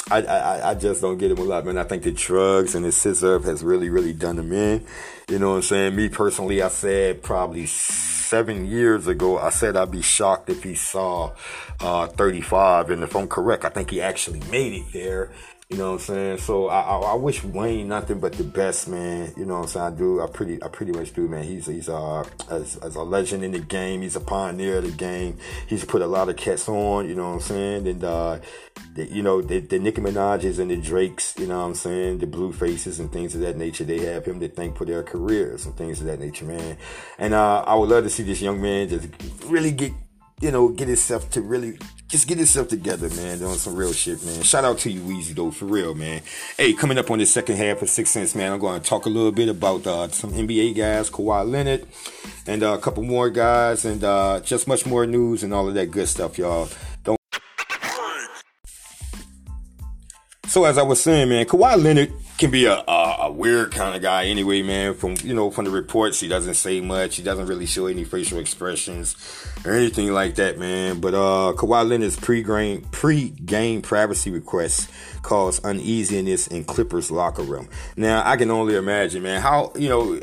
I, 0.09 0.23
I, 0.23 0.71
I 0.71 0.73
just 0.73 1.01
don't 1.01 1.17
get 1.17 1.31
him 1.31 1.37
a 1.37 1.43
lot, 1.43 1.65
man. 1.65 1.77
I 1.77 1.83
think 1.83 2.03
the 2.03 2.11
drugs 2.11 2.75
and 2.75 2.83
the 2.83 2.89
sizzurp 2.89 3.45
has 3.45 3.63
really, 3.63 3.89
really 3.89 4.11
done 4.11 4.37
him 4.37 4.51
in. 4.51 4.85
You 5.31 5.39
know 5.39 5.51
what 5.51 5.55
I'm 5.55 5.61
saying? 5.61 5.95
Me 5.95 6.09
personally, 6.09 6.61
I 6.61 6.67
said 6.67 7.23
probably 7.23 7.65
seven 7.65 8.65
years 8.65 9.07
ago, 9.07 9.37
I 9.37 9.49
said 9.49 9.77
I'd 9.77 9.89
be 9.89 10.01
shocked 10.01 10.49
if 10.49 10.61
he 10.61 10.75
saw 10.75 11.31
uh, 11.79 12.07
35. 12.07 12.89
And 12.89 13.01
if 13.01 13.15
I'm 13.15 13.29
correct, 13.29 13.63
I 13.63 13.69
think 13.69 13.91
he 13.91 14.01
actually 14.01 14.41
made 14.51 14.73
it 14.73 14.91
there. 14.91 15.31
You 15.71 15.77
know 15.77 15.91
what 15.91 15.93
I'm 15.93 15.99
saying? 15.99 16.37
So 16.39 16.67
I, 16.67 16.81
I, 16.81 16.97
I, 16.97 17.13
wish 17.13 17.45
Wayne 17.45 17.87
nothing 17.87 18.19
but 18.19 18.33
the 18.33 18.43
best, 18.43 18.89
man. 18.89 19.31
You 19.37 19.45
know 19.45 19.53
what 19.53 19.61
I'm 19.61 19.67
saying? 19.67 19.85
I 19.85 19.97
do. 19.97 20.21
I 20.21 20.27
pretty 20.27 20.61
I 20.61 20.67
pretty 20.67 20.91
much 20.91 21.13
do, 21.13 21.29
man. 21.29 21.45
He's 21.45 21.65
he's 21.67 21.87
uh 21.87 22.25
as, 22.49 22.75
as 22.77 22.95
a 22.95 23.03
legend 23.03 23.45
in 23.45 23.51
the 23.51 23.59
game. 23.59 24.01
He's 24.01 24.17
a 24.17 24.19
pioneer 24.19 24.79
of 24.79 24.83
the 24.83 24.91
game. 24.91 25.37
He's 25.67 25.85
put 25.85 26.01
a 26.01 26.07
lot 26.07 26.27
of 26.27 26.35
cats 26.35 26.67
on. 26.67 27.07
You 27.07 27.15
know 27.15 27.29
what 27.29 27.35
I'm 27.35 27.39
saying? 27.39 27.87
And 27.87 28.03
uh, 28.03 28.39
the, 28.95 29.05
you 29.05 29.23
know 29.23 29.41
the, 29.41 29.61
the 29.61 29.79
Nicki 29.79 30.01
Minaj's 30.01 30.59
and 30.59 30.69
the 30.69 30.75
Drakes. 30.75 31.35
You 31.39 31.47
know 31.47 31.59
what 31.59 31.67
I'm 31.67 31.75
saying? 31.75 32.17
The 32.17 32.27
Blue 32.27 32.51
Faces 32.51 32.99
and 32.99 33.09
things 33.09 33.33
of 33.33 33.39
that 33.39 33.55
nature. 33.55 33.85
They 33.85 33.99
have 33.99 34.25
him 34.25 34.41
to 34.41 34.49
thank 34.49 34.75
for 34.75 34.83
their 34.83 35.03
careers 35.03 35.65
and 35.65 35.77
things 35.77 36.01
of 36.01 36.07
that 36.07 36.19
nature, 36.19 36.43
man. 36.43 36.75
And 37.17 37.33
uh, 37.33 37.63
I 37.65 37.75
would 37.75 37.87
love 37.87 38.03
to 38.03 38.09
see 38.09 38.23
this 38.23 38.41
young 38.41 38.61
man 38.61 38.89
just 38.89 39.07
really 39.45 39.71
get 39.71 39.93
you 40.41 40.51
know, 40.51 40.69
get 40.69 40.87
himself 40.87 41.29
to 41.31 41.41
really 41.41 41.77
just 42.11 42.27
get 42.27 42.37
himself 42.37 42.67
together, 42.67 43.09
man. 43.11 43.39
Doing 43.39 43.55
some 43.55 43.75
real 43.75 43.93
shit, 43.93 44.23
man. 44.25 44.41
Shout 44.43 44.65
out 44.65 44.79
to 44.79 44.91
you, 44.91 44.99
Weezy, 45.01 45.33
though, 45.33 45.49
for 45.49 45.65
real, 45.65 45.95
man. 45.95 46.21
Hey, 46.57 46.73
coming 46.73 46.97
up 46.97 47.09
on 47.09 47.19
the 47.19 47.25
second 47.25 47.55
half 47.55 47.81
of 47.81 47.89
Six 47.89 48.09
Sense, 48.09 48.35
man, 48.35 48.51
I'm 48.51 48.59
going 48.59 48.81
to 48.81 48.85
talk 48.85 49.05
a 49.05 49.09
little 49.09 49.31
bit 49.31 49.47
about 49.47 49.87
uh, 49.87 50.09
some 50.09 50.33
NBA 50.33 50.75
guys, 50.75 51.09
Kawhi 51.09 51.49
Leonard, 51.49 51.87
and 52.47 52.63
uh, 52.63 52.73
a 52.73 52.79
couple 52.79 53.03
more 53.03 53.29
guys, 53.29 53.85
and 53.85 54.03
uh, 54.03 54.41
just 54.41 54.67
much 54.67 54.85
more 54.85 55.05
news 55.05 55.43
and 55.43 55.53
all 55.53 55.69
of 55.69 55.75
that 55.75 55.91
good 55.91 56.09
stuff, 56.09 56.37
y'all. 56.37 56.67
So 60.51 60.65
as 60.65 60.77
I 60.77 60.81
was 60.81 61.01
saying, 61.01 61.29
man, 61.29 61.45
Kawhi 61.45 61.81
Leonard 61.81 62.11
can 62.37 62.51
be 62.51 62.65
a, 62.65 62.73
a, 62.73 63.17
a, 63.21 63.31
weird 63.31 63.71
kind 63.71 63.95
of 63.95 64.01
guy 64.01 64.25
anyway, 64.25 64.61
man. 64.61 64.95
From 64.95 65.15
you 65.23 65.33
know, 65.33 65.49
from 65.49 65.63
the 65.63 65.71
reports, 65.71 66.19
he 66.19 66.27
doesn't 66.27 66.55
say 66.55 66.81
much. 66.81 67.15
He 67.15 67.23
doesn't 67.23 67.45
really 67.45 67.65
show 67.65 67.85
any 67.85 68.03
facial 68.03 68.37
expressions 68.37 69.15
or 69.63 69.71
anything 69.71 70.11
like 70.11 70.35
that, 70.35 70.59
man. 70.59 70.99
But 70.99 71.13
uh, 71.13 71.53
Kawhi 71.55 71.87
Leonard's 71.87 72.17
pre-game 72.17 72.81
pre-game 72.91 73.81
privacy 73.81 74.29
requests 74.29 74.89
cause 75.21 75.63
uneasiness 75.63 76.47
in 76.47 76.65
Clippers 76.65 77.11
locker 77.11 77.43
room. 77.43 77.69
Now, 77.95 78.21
I 78.29 78.35
can 78.35 78.51
only 78.51 78.75
imagine, 78.75 79.23
man, 79.23 79.41
how 79.41 79.71
you 79.77 79.87
know 79.87 80.19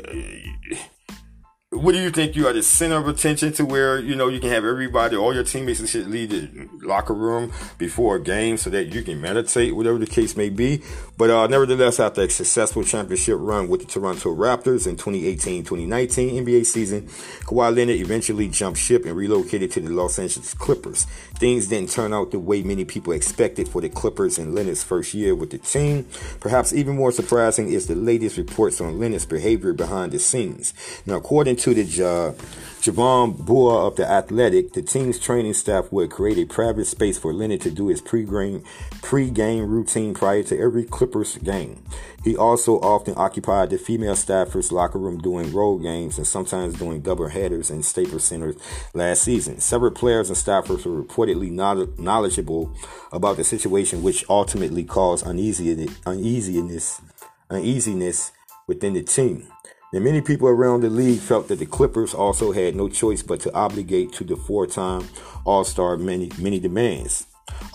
what 1.81 1.93
do 1.93 2.01
you 2.01 2.09
think 2.09 2.35
you 2.35 2.45
are 2.45 2.53
the 2.53 2.61
center 2.61 2.97
of 2.97 3.07
attention 3.07 3.53
to 3.53 3.65
where 3.65 3.99
you 3.99 4.15
know 4.15 4.27
you 4.27 4.39
can 4.39 4.49
have 4.49 4.65
everybody 4.65 5.15
all 5.15 5.33
your 5.33 5.43
teammates 5.43 5.79
and 5.79 5.87
shit 5.87 6.07
leave 6.07 6.29
the 6.29 6.67
locker 6.85 7.13
room 7.13 7.51
before 7.77 8.17
a 8.17 8.21
game 8.21 8.57
so 8.57 8.69
that 8.69 8.93
you 8.93 9.01
can 9.01 9.21
meditate 9.21 9.75
whatever 9.75 9.97
the 9.97 10.07
case 10.07 10.35
may 10.35 10.49
be 10.49 10.81
but 11.19 11.29
uh, 11.29 11.45
nevertheless 11.47 11.99
after 11.99 12.21
a 12.21 12.29
successful 12.29 12.81
championship 12.81 13.35
run 13.37 13.67
with 13.67 13.81
the 13.81 13.85
toronto 13.85 14.33
raptors 14.33 14.87
in 14.87 14.95
2018-2019 14.95 16.45
nba 16.45 16.65
season 16.65 17.01
Kawhi 17.41 17.75
Leonard 17.75 17.97
eventually 17.97 18.47
jumped 18.47 18.79
ship 18.79 19.03
and 19.03 19.17
relocated 19.17 19.69
to 19.71 19.81
the 19.81 19.89
los 19.89 20.17
angeles 20.17 20.53
clippers. 20.53 21.03
Things 21.35 21.67
didn't 21.67 21.89
turn 21.89 22.13
out 22.13 22.31
the 22.31 22.39
way 22.39 22.63
many 22.63 22.85
people 22.85 23.11
expected 23.11 23.67
for 23.67 23.81
the 23.81 23.89
clippers 23.89 24.39
in 24.39 24.55
leonard's 24.55 24.81
first 24.81 25.13
year 25.13 25.35
with 25.35 25.49
the 25.49 25.57
team. 25.57 26.07
Perhaps 26.39 26.71
even 26.71 26.95
more 26.95 27.11
surprising 27.11 27.67
is 27.67 27.87
the 27.87 27.95
latest 27.95 28.37
reports 28.37 28.79
on 28.79 28.97
leonard's 28.97 29.25
behavior 29.25 29.73
behind 29.73 30.13
the 30.13 30.19
scenes. 30.19 30.73
Now 31.05 31.17
according 31.17 31.57
to 31.57 31.73
the 31.73 32.05
uh, 32.07 32.33
Jovan 32.81 33.33
Buha 33.33 33.87
of 33.87 33.97
the 33.97 34.09
Athletic, 34.09 34.71
the 34.71 34.81
team's 34.81 35.19
training 35.19 35.53
staff 35.53 35.91
would 35.91 36.09
create 36.09 36.37
a 36.37 36.45
private 36.45 36.85
space 36.85 37.17
for 37.17 37.33
Leonard 37.33 37.59
to 37.61 37.71
do 37.71 37.87
his 37.87 37.99
pre-game, 37.99 38.63
pre-game 39.01 39.69
routine 39.69 40.13
prior 40.13 40.43
to 40.43 40.57
every 40.57 40.85
Clippers 41.09 41.37
game. 41.37 41.81
He 42.23 42.37
also 42.37 42.79
often 42.81 43.15
occupied 43.17 43.71
the 43.71 43.77
female 43.77 44.13
staffers' 44.13 44.71
locker 44.71 44.99
room 44.99 45.17
doing 45.17 45.51
road 45.51 45.79
games 45.79 46.17
and 46.17 46.27
sometimes 46.27 46.77
doing 46.77 47.01
double 47.01 47.27
headers 47.29 47.71
in 47.71 47.81
Staples 47.81 48.25
Center 48.25 48.53
last 48.93 49.23
season. 49.23 49.59
Several 49.59 49.91
players 49.91 50.29
and 50.29 50.37
staffers 50.37 50.85
were 50.85 51.01
reportedly 51.01 51.49
knowledgeable 51.97 52.71
about 53.11 53.37
the 53.37 53.43
situation, 53.43 54.03
which 54.03 54.23
ultimately 54.29 54.83
caused 54.83 55.25
uneasiness, 55.25 55.97
uneasiness, 56.05 57.01
uneasiness 57.49 58.31
within 58.67 58.93
the 58.93 59.01
team. 59.01 59.47
And 59.91 60.03
many 60.03 60.21
people 60.21 60.47
around 60.47 60.81
the 60.81 60.89
league 60.91 61.19
felt 61.19 61.47
that 61.47 61.57
the 61.57 61.65
Clippers 61.65 62.13
also 62.13 62.51
had 62.51 62.75
no 62.75 62.87
choice 62.87 63.23
but 63.23 63.39
to 63.39 63.53
obligate 63.55 64.13
to 64.13 64.23
the 64.23 64.35
four-time 64.35 65.07
All-Star 65.45 65.97
many 65.97 66.29
many 66.37 66.59
demands. 66.59 67.25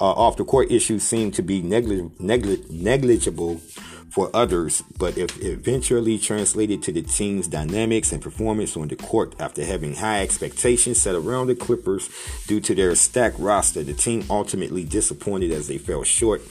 Uh, 0.00 0.10
off 0.10 0.36
the 0.36 0.44
court 0.44 0.70
issues 0.70 1.02
seemed 1.02 1.34
to 1.34 1.42
be 1.42 1.62
negli- 1.62 2.10
negli- 2.18 2.64
negligible 2.68 3.60
for 4.14 4.30
others, 4.32 4.82
but 4.96 5.18
if 5.18 5.42
eventually 5.42 6.18
translated 6.18 6.80
to 6.80 6.92
the 6.92 7.02
team's 7.02 7.48
dynamics 7.48 8.12
and 8.12 8.22
performance 8.22 8.76
on 8.76 8.86
the 8.86 8.94
court 8.94 9.34
after 9.40 9.64
having 9.64 9.92
high 9.92 10.22
expectations 10.22 11.00
set 11.00 11.16
around 11.16 11.48
the 11.48 11.54
Clippers 11.56 12.08
due 12.46 12.60
to 12.60 12.76
their 12.76 12.94
stacked 12.94 13.36
roster, 13.40 13.82
the 13.82 13.92
team 13.92 14.24
ultimately 14.30 14.84
disappointed 14.84 15.50
as 15.50 15.66
they 15.66 15.78
fell 15.78 16.04
short 16.04 16.42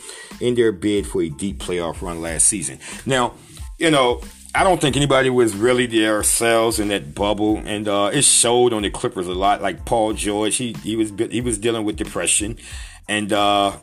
in 0.42 0.56
their 0.56 0.74
bid 0.74 1.08
for 1.08 1.22
a 1.22 1.30
deep 1.30 1.58
playoff 1.60 2.02
run 2.02 2.22
last 2.22 2.48
season. 2.48 2.80
Now, 3.06 3.34
you 3.78 3.90
know, 3.90 4.22
I 4.54 4.64
don't 4.64 4.82
think 4.82 4.98
anybody 4.98 5.30
was 5.30 5.56
really 5.56 5.88
themselves 5.88 6.80
in 6.80 6.90
that 6.90 7.16
bubble, 7.16 7.62
and 7.66 7.88
uh, 7.88 8.12
it 8.14 8.24
showed 8.24 8.74
on 8.74 8.84
the 8.84 8.92
Clippers 8.92 9.28
a 9.28 9.34
lot. 9.34 9.62
Like 9.62 9.86
Paul 9.86 10.14
George, 10.14 10.58
he 10.58 10.74
he 10.84 10.96
was 10.96 11.12
he 11.32 11.42
was 11.42 11.58
dealing 11.58 11.86
with 11.86 11.96
depression, 11.96 12.58
and 13.08 13.32
uh, 13.32 13.78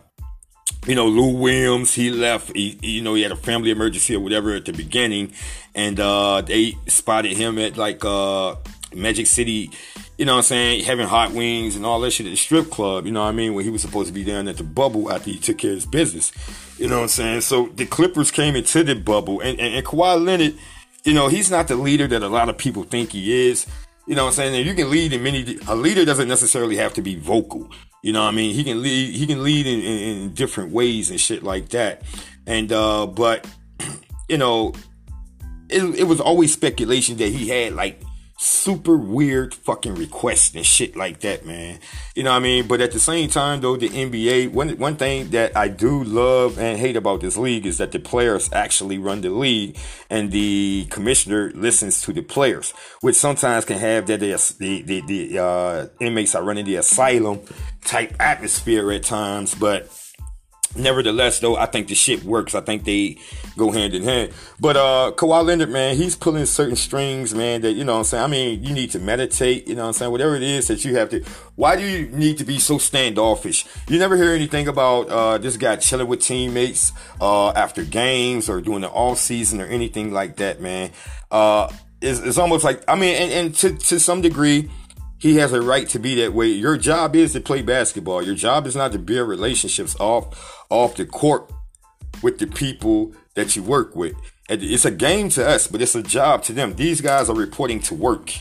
you 0.87 0.95
know 0.95 1.07
Lou 1.07 1.37
Williams, 1.37 1.95
he 1.95 2.11
left. 2.11 2.55
He, 2.55 2.79
you 2.83 3.03
know 3.03 3.15
he 3.15 3.23
had 3.23 3.33
a 3.33 3.37
family 3.37 3.71
emergency 3.71 4.15
or 4.15 4.21
whatever 4.21 4.55
at 4.55 4.65
the 4.65 4.73
beginning, 4.73 5.33
and 5.75 5.99
uh, 6.01 6.41
they 6.41 6.77
spotted 6.87 7.37
him 7.37 7.59
at 7.59 7.77
like 7.77 8.05
uh, 8.05 8.57
Magic 8.95 9.27
City. 9.27 9.71
You 10.19 10.27
know 10.27 10.35
what 10.35 10.39
I'm 10.39 10.45
saying? 10.45 10.85
Having 10.85 11.07
hot 11.07 11.33
wings 11.33 11.77
and 11.77 11.87
all 11.87 12.01
that 12.01 12.11
shit 12.11 12.27
at 12.27 12.31
the 12.31 12.37
strip 12.37 12.71
club. 12.71 13.07
You 13.07 13.13
know 13.13 13.23
what 13.23 13.29
I 13.29 13.33
mean? 13.33 13.55
When 13.55 13.65
he 13.65 13.71
was 13.71 13.81
supposed 13.81 14.09
to 14.09 14.13
be 14.13 14.25
down 14.25 14.49
at 14.49 14.59
the 14.59 14.65
bubble 14.65 15.11
after 15.11 15.31
he 15.31 15.39
took 15.39 15.59
care 15.59 15.71
of 15.71 15.77
his 15.77 15.87
business. 15.87 16.33
You 16.79 16.89
know 16.89 16.97
what 16.97 17.03
I'm 17.03 17.09
saying? 17.09 17.41
So 17.43 17.69
the 17.75 17.87
Clippers 17.87 18.31
came 18.31 18.55
into 18.55 18.85
the 18.85 18.95
bubble, 18.95 19.41
and, 19.41 19.59
and, 19.59 19.75
and 19.75 19.87
Kawhi 19.87 20.23
Leonard, 20.23 20.55
you 21.05 21.15
know, 21.15 21.29
he's 21.29 21.51
not 21.51 21.69
the 21.69 21.77
leader 21.77 22.07
that 22.07 22.23
a 22.23 22.29
lot 22.29 22.49
of 22.49 22.59
people 22.59 22.83
think 22.85 23.13
he 23.13 23.49
is. 23.49 23.67
You 24.07 24.15
know 24.15 24.25
what 24.25 24.31
I'm 24.31 24.35
saying? 24.35 24.57
And 24.57 24.67
you 24.67 24.75
can 24.75 24.91
lead 24.91 25.13
in 25.13 25.23
many. 25.23 25.59
A 25.69 25.77
leader 25.77 26.05
doesn't 26.05 26.29
necessarily 26.29 26.77
have 26.77 26.93
to 26.95 27.03
be 27.03 27.15
vocal. 27.17 27.71
You 28.03 28.13
know 28.13 28.23
I 28.23 28.31
mean? 28.31 28.55
He 28.55 28.65
can 28.65 28.83
lead. 28.83 29.15
He 29.15 29.27
can 29.27 29.43
lead 29.43 29.67
in, 29.67 29.81
in, 29.81 30.23
in 30.23 30.35
different 30.35 30.73
ways 30.73 31.11
and 31.11 31.21
shit 31.21 31.43
like 31.43 31.69
that. 31.71 32.03
And 32.47 32.73
uh, 32.73 33.07
but 33.07 33.47
you 34.29 34.39
know, 34.39 34.73
it, 35.69 35.83
it 35.83 36.05
was 36.05 36.21
always 36.21 36.53
speculation 36.53 37.17
that 37.19 37.29
he 37.29 37.49
had 37.49 37.75
like 37.75 38.03
super 38.43 38.97
weird 38.97 39.53
fucking 39.53 39.95
requests 39.97 40.55
and 40.55 40.65
shit 40.65 40.97
like 40.97 41.21
that, 41.21 41.45
man. 41.45 41.79
You 42.15 42.23
know 42.23 42.31
what 42.31 42.39
I 42.39 42.41
mean? 42.41 42.67
But 42.67 42.81
at 42.81 42.91
the 42.91 42.99
same 42.99 43.29
time, 43.29 43.61
though, 43.61 43.77
the 43.77 43.91
NBA, 43.91 44.51
one, 44.53 44.71
one 44.79 44.97
thing 44.97 45.29
that 45.31 45.55
I 45.55 45.69
do 45.69 46.03
love 46.03 46.59
and 46.59 46.79
hate 46.79 46.97
about 46.97 47.21
this 47.21 47.37
league 47.37 47.67
is 47.67 47.77
that 47.79 47.93
the 47.93 47.99
players 47.99 48.49
actually 48.51 48.97
run 48.97 49.21
the 49.21 49.29
league 49.29 49.77
and 50.09 50.33
the 50.33 50.87
commissioner 50.89 51.53
listens 51.55 52.01
to 52.03 52.15
the 52.15 52.23
players, 52.23 52.73
which 53.03 53.17
sometimes 53.17 53.67
can 53.67 53.79
have 53.79 54.07
that 54.07 54.21
the, 54.21 54.83
the, 54.83 55.03
the 55.03 55.39
uh, 55.39 55.87
inmates 56.01 56.35
are 56.35 56.43
running 56.43 56.65
the 56.65 56.77
asylum 56.77 57.41
type 57.85 58.15
atmosphere 58.19 58.91
at 58.91 59.03
times, 59.03 59.55
but 59.55 59.91
Nevertheless, 60.77 61.41
though, 61.41 61.57
I 61.57 61.67
think 61.67 61.89
the 61.89 61.97
shit 61.97 62.23
works. 62.23 62.55
I 62.55 62.61
think 62.61 62.85
they 62.85 63.19
go 63.57 63.73
hand 63.73 63.93
in 63.93 64.05
hand. 64.05 64.33
But 64.61 64.77
uh 64.77 65.13
Kawhi 65.17 65.45
Leonard, 65.45 65.71
man, 65.71 65.97
he's 65.97 66.15
pulling 66.15 66.47
certain 66.47 66.77
strings, 66.77 67.35
man, 67.35 67.63
that 67.63 67.73
you 67.73 67.83
know 67.83 67.99
I'm 67.99 68.05
saying. 68.05 68.23
I 68.23 68.29
mean, 68.29 68.63
you 68.63 68.73
need 68.73 68.93
to 68.93 69.01
meditate, 69.01 69.67
you 69.67 69.75
know 69.75 69.83
what 69.83 69.89
I'm 69.89 69.93
saying? 69.95 70.13
Whatever 70.13 70.37
it 70.37 70.45
is 70.45 70.69
that 70.69 70.85
you 70.85 70.95
have 70.95 71.09
to 71.11 71.25
why 71.57 71.75
do 71.75 71.83
you 71.83 72.09
need 72.11 72.39
to 72.39 72.45
be 72.45 72.61
so 72.61 72.79
standoffish? 72.79 73.67
You 73.89 73.99
never 73.99 74.17
hear 74.17 74.33
anything 74.33 74.69
about 74.69 75.09
uh 75.09 75.39
this 75.39 75.57
guy 75.57 75.75
chilling 75.75 76.07
with 76.07 76.21
teammates 76.21 76.93
uh 77.21 77.51
after 77.51 77.85
games 77.85 78.49
or 78.49 78.61
doing 78.61 78.83
the 78.83 78.91
off 78.91 79.19
season 79.19 79.61
or 79.61 79.67
anything 79.67 80.13
like 80.13 80.37
that, 80.37 80.61
man. 80.61 80.93
Uh 81.33 81.73
it's, 82.01 82.21
it's 82.21 82.39
almost 82.39 82.65
like 82.65 82.85
I 82.87 82.95
mean 82.95 83.17
and, 83.17 83.33
and 83.33 83.55
to 83.57 83.77
to 83.77 83.99
some 83.99 84.21
degree 84.21 84.71
he 85.19 85.37
has 85.37 85.53
a 85.53 85.61
right 85.61 85.87
to 85.91 85.99
be 85.99 86.15
that 86.23 86.33
way. 86.33 86.47
Your 86.47 86.79
job 86.79 87.15
is 87.15 87.35
to 87.35 87.41
play 87.41 87.61
basketball. 87.61 88.23
Your 88.23 88.35
job 88.35 88.67
is 88.67 88.75
not 88.75 88.93
to 88.93 88.99
build 88.99 89.29
relationships 89.29 89.95
off 90.01 90.60
off 90.71 90.97
the 90.97 91.05
court 91.05 91.51
with 92.23 92.39
the 92.39 92.47
people 92.47 93.13
that 93.35 93.57
you 93.57 93.63
work 93.63 93.95
with. 93.95 94.15
It's 94.49 94.85
a 94.85 94.91
game 94.91 95.29
to 95.31 95.47
us, 95.47 95.67
but 95.67 95.81
it's 95.81 95.95
a 95.95 96.03
job 96.03 96.43
to 96.45 96.53
them. 96.53 96.75
These 96.75 97.01
guys 97.01 97.29
are 97.29 97.37
reporting 97.37 97.81
to 97.81 97.95
work. 97.95 98.33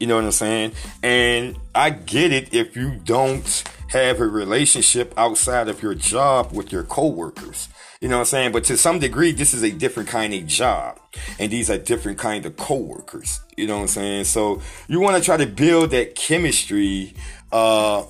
You 0.00 0.06
know 0.06 0.16
what 0.16 0.24
I'm 0.24 0.32
saying? 0.32 0.72
And 1.02 1.56
I 1.74 1.90
get 1.90 2.32
it 2.32 2.54
if 2.54 2.76
you 2.76 2.96
don't 3.04 3.64
have 3.88 4.20
a 4.20 4.26
relationship 4.26 5.14
outside 5.16 5.68
of 5.68 5.82
your 5.82 5.94
job 5.94 6.52
with 6.52 6.72
your 6.72 6.82
coworkers. 6.82 7.68
You 8.00 8.08
know 8.08 8.16
what 8.16 8.20
I'm 8.20 8.26
saying? 8.26 8.52
But 8.52 8.64
to 8.64 8.76
some 8.76 9.00
degree, 9.00 9.32
this 9.32 9.54
is 9.54 9.62
a 9.62 9.70
different 9.70 10.08
kind 10.08 10.32
of 10.34 10.46
job. 10.46 11.00
And 11.38 11.50
these 11.50 11.68
are 11.68 11.78
different 11.78 12.18
kind 12.18 12.46
of 12.46 12.56
coworkers. 12.56 13.40
You 13.56 13.66
know 13.66 13.76
what 13.76 13.82
I'm 13.82 13.88
saying? 13.88 14.24
So 14.24 14.62
you 14.86 15.00
want 15.00 15.16
to 15.16 15.22
try 15.22 15.36
to 15.36 15.46
build 15.46 15.90
that 15.90 16.14
chemistry, 16.14 17.14
uh, 17.50 18.04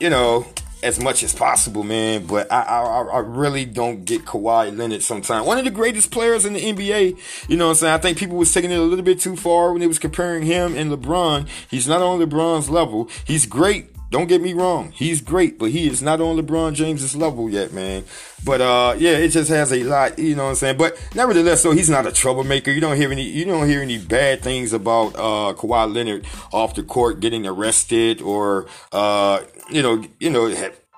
you 0.00 0.08
know, 0.08 0.46
as 0.82 1.00
much 1.00 1.22
as 1.22 1.34
possible, 1.34 1.82
man. 1.82 2.26
But 2.26 2.50
I, 2.50 2.62
I, 2.62 3.02
I 3.02 3.18
really 3.18 3.64
don't 3.64 4.04
get 4.04 4.24
Kawhi 4.24 4.76
Leonard 4.76 5.02
sometimes. 5.02 5.46
One 5.46 5.58
of 5.58 5.64
the 5.64 5.70
greatest 5.70 6.10
players 6.10 6.44
in 6.44 6.54
the 6.54 6.60
NBA. 6.60 7.48
You 7.48 7.56
know 7.56 7.66
what 7.66 7.70
I'm 7.70 7.76
saying? 7.76 7.94
I 7.94 7.98
think 7.98 8.18
people 8.18 8.36
was 8.36 8.52
taking 8.52 8.70
it 8.70 8.78
a 8.78 8.82
little 8.82 9.04
bit 9.04 9.20
too 9.20 9.36
far 9.36 9.72
when 9.72 9.80
they 9.80 9.86
was 9.86 9.98
comparing 9.98 10.42
him 10.42 10.76
and 10.76 10.90
LeBron. 10.90 11.48
He's 11.70 11.88
not 11.88 12.02
on 12.02 12.20
LeBron's 12.20 12.70
level. 12.70 13.08
He's 13.24 13.46
great. 13.46 13.92
Don't 14.12 14.28
get 14.28 14.42
me 14.42 14.52
wrong. 14.52 14.90
He's 14.90 15.22
great, 15.22 15.58
but 15.58 15.70
he 15.70 15.88
is 15.88 16.02
not 16.02 16.20
on 16.20 16.36
LeBron 16.36 16.74
James's 16.74 17.16
level 17.16 17.48
yet, 17.48 17.72
man. 17.72 18.04
But 18.44 18.60
uh 18.60 18.94
yeah, 18.98 19.12
it 19.12 19.28
just 19.28 19.48
has 19.48 19.72
a 19.72 19.82
lot, 19.84 20.18
you 20.18 20.36
know 20.36 20.44
what 20.44 20.48
I'm 20.50 20.54
saying? 20.56 20.76
But 20.76 21.02
nevertheless, 21.14 21.62
so 21.62 21.70
he's 21.70 21.88
not 21.88 22.06
a 22.06 22.12
troublemaker. 22.12 22.70
You 22.70 22.82
don't 22.82 22.98
hear 22.98 23.10
any 23.10 23.22
you 23.22 23.46
don't 23.46 23.66
hear 23.66 23.80
any 23.80 23.96
bad 23.96 24.42
things 24.42 24.74
about 24.74 25.14
uh 25.14 25.54
Kawhi 25.54 25.94
Leonard 25.94 26.26
off 26.52 26.74
the 26.74 26.82
court 26.82 27.20
getting 27.20 27.46
arrested 27.46 28.20
or 28.20 28.66
uh 28.92 29.40
you 29.70 29.82
know, 29.82 30.04
you 30.20 30.30
know, 30.30 30.54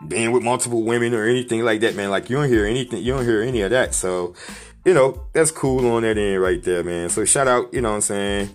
being 0.07 0.33
with 0.33 0.42
multiple 0.42 0.83
women 0.83 1.14
or 1.14 1.24
anything 1.24 1.62
like 1.64 1.81
that, 1.81 1.94
man. 1.94 2.11
Like 2.11 2.29
you 2.31 2.37
don't 2.37 2.48
hear 2.48 2.66
anything, 2.66 3.03
you 3.03 3.14
don't 3.14 3.24
hear 3.24 3.42
any 3.42 3.62
of 3.62 3.70
that. 3.70 3.94
So, 3.94 4.35
you 4.85 4.94
know, 4.94 5.27
that's 5.33 5.50
cool 5.50 5.90
on 5.92 6.03
that 6.03 6.18
end 6.18 6.40
right 6.40 6.62
there, 6.62 6.85
man. 6.85 7.09
So 7.09 7.24
shout 7.24 7.48
out, 7.48 7.72
you 7.72 7.81
know 7.81 7.90
what 7.90 7.96
I'm 7.96 8.00
saying, 8.03 8.55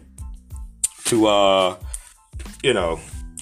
to 1.05 1.27
uh, 1.27 1.77
you 2.63 2.73
know, 2.73 2.99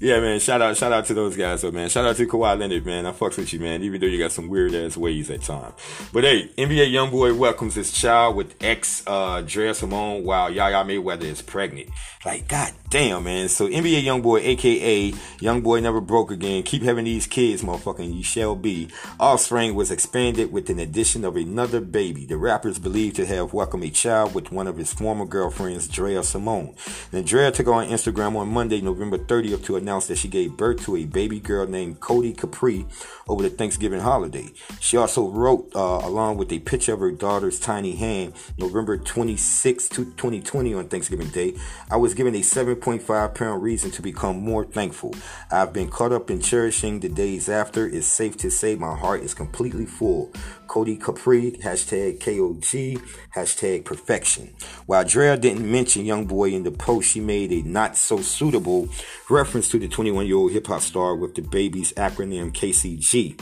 yeah, 0.00 0.18
man. 0.18 0.40
Shout 0.40 0.62
out, 0.62 0.78
shout 0.78 0.92
out 0.92 1.04
to 1.06 1.14
those 1.14 1.36
guys, 1.36 1.60
though, 1.60 1.70
man. 1.70 1.90
Shout 1.90 2.06
out 2.06 2.16
to 2.16 2.26
Kawhi 2.26 2.58
Leonard, 2.58 2.86
man. 2.86 3.04
I 3.04 3.12
fucks 3.12 3.36
with 3.36 3.52
you, 3.52 3.60
man. 3.60 3.82
Even 3.82 4.00
though 4.00 4.06
you 4.06 4.18
got 4.18 4.32
some 4.32 4.48
weird 4.48 4.74
ass 4.74 4.96
ways 4.96 5.30
at 5.30 5.42
times. 5.42 5.74
But 6.10 6.24
hey, 6.24 6.48
NBA 6.56 6.90
YoungBoy 6.90 7.36
welcomes 7.36 7.74
his 7.74 7.92
child 7.92 8.34
with 8.34 8.54
ex 8.62 9.06
uh 9.06 9.46
Simone 9.46 10.24
while 10.24 10.50
Yaya 10.50 10.84
Mayweather 10.84 11.24
is 11.24 11.42
pregnant. 11.42 11.90
Like, 12.24 12.48
god 12.48 12.72
damn, 12.90 13.24
man. 13.24 13.48
So 13.48 13.68
NBA 13.68 14.02
YoungBoy, 14.02 14.44
aka 14.44 15.10
YoungBoy 15.10 15.82
Never 15.82 16.00
Broke 16.00 16.30
Again, 16.30 16.62
keep 16.62 16.82
having 16.82 17.04
these 17.04 17.26
kids, 17.26 17.62
motherfucking 17.62 18.14
you 18.14 18.22
shall 18.22 18.54
be. 18.54 18.88
Offspring 19.18 19.74
was 19.74 19.90
expanded 19.90 20.52
with 20.52 20.68
an 20.70 20.78
addition 20.78 21.24
of 21.24 21.36
another 21.36 21.80
baby. 21.80 22.26
The 22.26 22.36
rapper 22.36 22.68
is 22.68 22.78
believed 22.78 23.16
to 23.16 23.26
have 23.26 23.52
welcomed 23.52 23.84
a 23.84 23.90
child 23.90 24.34
with 24.34 24.52
one 24.52 24.66
of 24.66 24.76
his 24.76 24.92
former 24.92 25.24
girlfriends, 25.24 25.88
Drea 25.88 26.22
Simone. 26.22 26.74
Then 27.10 27.24
Drea 27.24 27.50
took 27.50 27.68
on 27.68 27.88
Instagram 27.88 28.36
on 28.36 28.48
Monday, 28.48 28.80
November 28.80 29.18
30th, 29.18 29.64
to 29.64 29.76
announced 29.90 30.06
that 30.06 30.18
she 30.18 30.28
gave 30.28 30.56
birth 30.56 30.84
to 30.84 30.94
a 30.94 31.04
baby 31.04 31.40
girl 31.40 31.66
named 31.66 31.98
Cody 31.98 32.32
Capri 32.32 32.86
over 33.26 33.42
the 33.42 33.50
Thanksgiving 33.50 33.98
holiday. 33.98 34.48
She 34.78 34.96
also 34.96 35.28
wrote, 35.28 35.68
uh, 35.74 36.00
along 36.04 36.36
with 36.36 36.52
a 36.52 36.60
picture 36.60 36.94
of 36.94 37.00
her 37.00 37.10
daughter's 37.10 37.58
tiny 37.58 37.96
hand, 37.96 38.34
November 38.56 38.96
26, 38.96 39.88
2020 39.88 40.74
on 40.74 40.86
Thanksgiving 40.86 41.26
Day, 41.30 41.54
I 41.90 41.96
was 41.96 42.14
given 42.14 42.36
a 42.36 42.40
7.5 42.40 43.34
pound 43.34 43.62
reason 43.64 43.90
to 43.90 44.00
become 44.00 44.36
more 44.36 44.64
thankful. 44.64 45.12
I've 45.50 45.72
been 45.72 45.88
caught 45.88 46.12
up 46.12 46.30
in 46.30 46.40
cherishing 46.40 47.00
the 47.00 47.08
days 47.08 47.48
after. 47.48 47.88
It's 47.88 48.06
safe 48.06 48.36
to 48.38 48.50
say 48.50 48.76
my 48.76 48.94
heart 48.94 49.22
is 49.22 49.34
completely 49.34 49.86
full. 49.86 50.30
Cody 50.68 50.96
Capri, 50.96 51.50
hashtag 51.64 52.20
KOG, 52.20 53.02
hashtag 53.34 53.84
perfection. 53.84 54.54
While 54.86 55.04
Drea 55.04 55.36
didn't 55.36 55.68
mention 55.68 56.04
Young 56.04 56.26
Boy 56.26 56.50
in 56.50 56.62
the 56.62 56.70
post, 56.70 57.10
she 57.10 57.18
made 57.18 57.50
a 57.50 57.62
not 57.62 57.96
so 57.96 58.20
suitable 58.20 58.88
reference 59.28 59.68
to 59.70 59.79
the 59.80 59.88
21 59.88 60.26
year 60.26 60.36
old 60.36 60.52
hip 60.52 60.66
hop 60.66 60.80
star 60.80 61.16
with 61.16 61.34
the 61.34 61.42
baby's 61.42 61.92
acronym 61.94 62.52
KCG. 62.52 63.40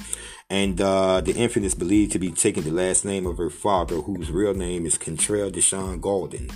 And 0.51 0.81
uh, 0.81 1.21
the 1.21 1.35
infant 1.35 1.67
is 1.67 1.75
believed 1.75 2.13
to 2.13 2.19
be 2.19 2.31
taking 2.31 2.63
the 2.63 2.71
last 2.71 3.05
name 3.05 3.27
of 3.27 3.37
her 3.37 3.51
father, 3.51 3.97
whose 3.97 4.31
real 4.31 4.55
name 4.55 4.87
is 4.87 4.97
Kentrell 4.97 5.53
DeSean 5.53 6.01
Gaulden. 6.01 6.51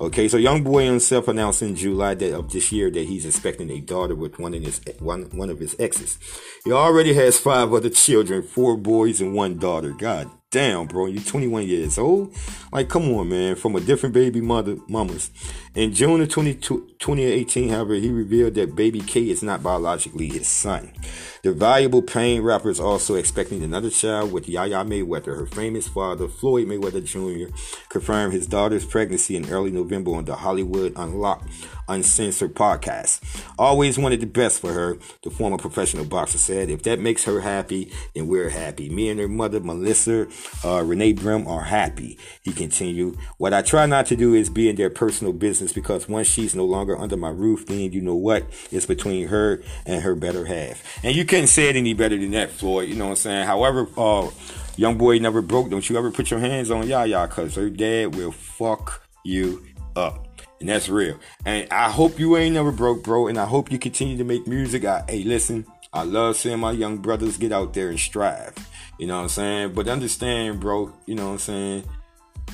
Okay, 0.00 0.28
so 0.28 0.36
young 0.36 0.62
boy 0.62 0.84
himself 0.84 1.26
announced 1.26 1.60
in 1.60 1.74
July 1.74 2.14
that, 2.14 2.34
of 2.38 2.52
this 2.52 2.70
year 2.70 2.88
that 2.92 3.08
he's 3.08 3.26
expecting 3.26 3.68
a 3.70 3.80
daughter 3.80 4.14
with 4.14 4.38
one 4.38 4.54
of 4.54 4.62
his 4.62 4.80
one 5.00 5.24
one 5.32 5.50
of 5.50 5.58
his 5.58 5.74
exes. 5.80 6.18
He 6.64 6.70
already 6.70 7.14
has 7.14 7.36
five 7.36 7.72
other 7.72 7.90
children, 7.90 8.44
four 8.44 8.76
boys 8.76 9.20
and 9.20 9.34
one 9.34 9.58
daughter. 9.58 9.90
God 9.90 10.30
damn, 10.52 10.86
bro, 10.86 11.06
you're 11.06 11.22
21 11.22 11.66
years 11.66 11.98
old. 11.98 12.32
Like, 12.70 12.88
come 12.88 13.10
on, 13.14 13.30
man, 13.30 13.56
from 13.56 13.74
a 13.74 13.80
different 13.80 14.14
baby 14.14 14.40
mother 14.40 14.76
mamas. 14.86 15.30
In 15.74 15.92
June 15.94 16.20
of 16.20 16.28
20, 16.28 16.54
2018, 17.02 17.68
however, 17.68 17.94
he 17.94 18.10
revealed 18.10 18.54
that 18.54 18.76
baby 18.76 19.00
K 19.00 19.28
is 19.28 19.42
not 19.42 19.60
biologically 19.60 20.28
his 20.28 20.46
son. 20.46 20.92
The 21.42 21.52
valuable 21.52 22.02
Pain 22.02 22.42
rapper 22.42 22.70
is 22.70 22.78
also 22.78 23.16
expecting 23.16 23.64
another 23.64 23.90
child 23.90 24.30
with 24.30 24.48
Yaya 24.48 24.84
Mayweather. 24.84 25.36
Her 25.36 25.46
famous 25.46 25.88
father, 25.88 26.28
Floyd 26.28 26.68
Mayweather 26.68 27.04
Jr., 27.04 27.52
confirmed 27.88 28.32
his 28.32 28.46
daughter's 28.46 28.84
pregnancy 28.84 29.34
in 29.34 29.50
early 29.50 29.72
November 29.72 30.12
on 30.12 30.24
the 30.24 30.36
Hollywood 30.36 30.92
Unlocked 30.94 31.48
Uncensored 31.88 32.54
podcast. 32.54 33.20
Always 33.58 33.98
wanted 33.98 34.20
the 34.20 34.26
best 34.26 34.60
for 34.60 34.72
her, 34.72 34.98
the 35.24 35.30
former 35.30 35.58
professional 35.58 36.04
boxer 36.04 36.38
said. 36.38 36.70
If 36.70 36.84
that 36.84 37.00
makes 37.00 37.24
her 37.24 37.40
happy, 37.40 37.92
then 38.14 38.28
we're 38.28 38.50
happy. 38.50 38.88
Me 38.88 39.08
and 39.08 39.18
her 39.18 39.26
mother, 39.26 39.58
Melissa, 39.58 40.28
uh, 40.64 40.84
Renee 40.84 41.14
Brim, 41.14 41.48
are 41.48 41.64
happy. 41.64 42.20
He 42.42 42.52
continued. 42.52 43.18
What 43.38 43.52
I 43.52 43.62
try 43.62 43.86
not 43.86 44.06
to 44.06 44.16
do 44.16 44.34
is 44.34 44.48
be 44.48 44.68
in 44.68 44.76
their 44.76 44.90
personal 44.90 45.32
business 45.32 45.72
because 45.72 46.08
once 46.08 46.28
she's 46.28 46.54
no 46.54 46.64
longer 46.64 46.91
under 46.98 47.16
my 47.16 47.30
roof, 47.30 47.66
then 47.66 47.92
you 47.92 48.00
know 48.00 48.14
what? 48.14 48.44
It's 48.70 48.86
between 48.86 49.28
her 49.28 49.62
and 49.86 50.02
her 50.02 50.14
better 50.14 50.44
half. 50.44 50.82
And 51.04 51.14
you 51.14 51.24
couldn't 51.24 51.48
say 51.48 51.68
it 51.68 51.76
any 51.76 51.94
better 51.94 52.16
than 52.16 52.32
that, 52.32 52.50
Floyd. 52.50 52.88
You 52.88 52.94
know 52.94 53.04
what 53.04 53.10
I'm 53.10 53.16
saying? 53.16 53.46
However, 53.46 53.88
uh, 53.96 54.30
young 54.76 54.98
boy 54.98 55.18
never 55.18 55.42
broke. 55.42 55.70
Don't 55.70 55.88
you 55.88 55.96
ever 55.96 56.10
put 56.10 56.30
your 56.30 56.40
hands 56.40 56.70
on 56.70 56.86
Yaya 56.86 57.26
because 57.28 57.54
her 57.56 57.70
dad 57.70 58.14
will 58.14 58.32
fuck 58.32 59.06
you 59.24 59.64
up. 59.96 60.28
And 60.60 60.68
that's 60.68 60.88
real. 60.88 61.18
And 61.44 61.68
I 61.72 61.90
hope 61.90 62.20
you 62.20 62.36
ain't 62.36 62.54
never 62.54 62.70
broke, 62.70 63.02
bro. 63.02 63.26
And 63.26 63.38
I 63.38 63.46
hope 63.46 63.72
you 63.72 63.78
continue 63.78 64.16
to 64.18 64.24
make 64.24 64.46
music. 64.46 64.84
I, 64.84 65.04
hey, 65.08 65.24
listen, 65.24 65.66
I 65.92 66.04
love 66.04 66.36
seeing 66.36 66.60
my 66.60 66.70
young 66.70 66.98
brothers 66.98 67.36
get 67.36 67.52
out 67.52 67.74
there 67.74 67.88
and 67.88 67.98
strive. 67.98 68.54
You 68.98 69.08
know 69.08 69.16
what 69.16 69.22
I'm 69.22 69.28
saying? 69.28 69.72
But 69.72 69.88
understand, 69.88 70.60
bro, 70.60 70.92
you 71.06 71.16
know 71.16 71.26
what 71.26 71.32
I'm 71.32 71.38
saying? 71.38 71.84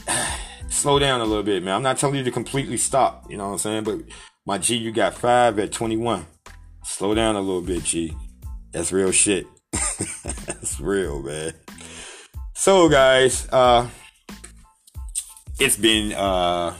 Slow 0.68 0.98
down 0.98 1.20
a 1.20 1.24
little 1.24 1.42
bit, 1.42 1.62
man. 1.62 1.74
I'm 1.74 1.82
not 1.82 1.98
telling 1.98 2.16
you 2.16 2.24
to 2.24 2.30
completely 2.30 2.76
stop. 2.76 3.30
You 3.30 3.36
know 3.36 3.46
what 3.46 3.52
I'm 3.52 3.58
saying? 3.58 3.84
But 3.84 4.00
my 4.46 4.58
G, 4.58 4.76
you 4.76 4.92
got 4.92 5.14
five 5.14 5.58
at 5.58 5.72
21. 5.72 6.26
Slow 6.84 7.14
down 7.14 7.36
a 7.36 7.40
little 7.40 7.62
bit, 7.62 7.84
G. 7.84 8.14
That's 8.72 8.92
real 8.92 9.10
shit. 9.10 9.46
That's 9.72 10.80
real, 10.80 11.22
man. 11.22 11.52
So, 12.54 12.88
guys, 12.88 13.48
uh, 13.50 13.88
it's 15.58 15.76
been 15.76 16.12
uh 16.12 16.74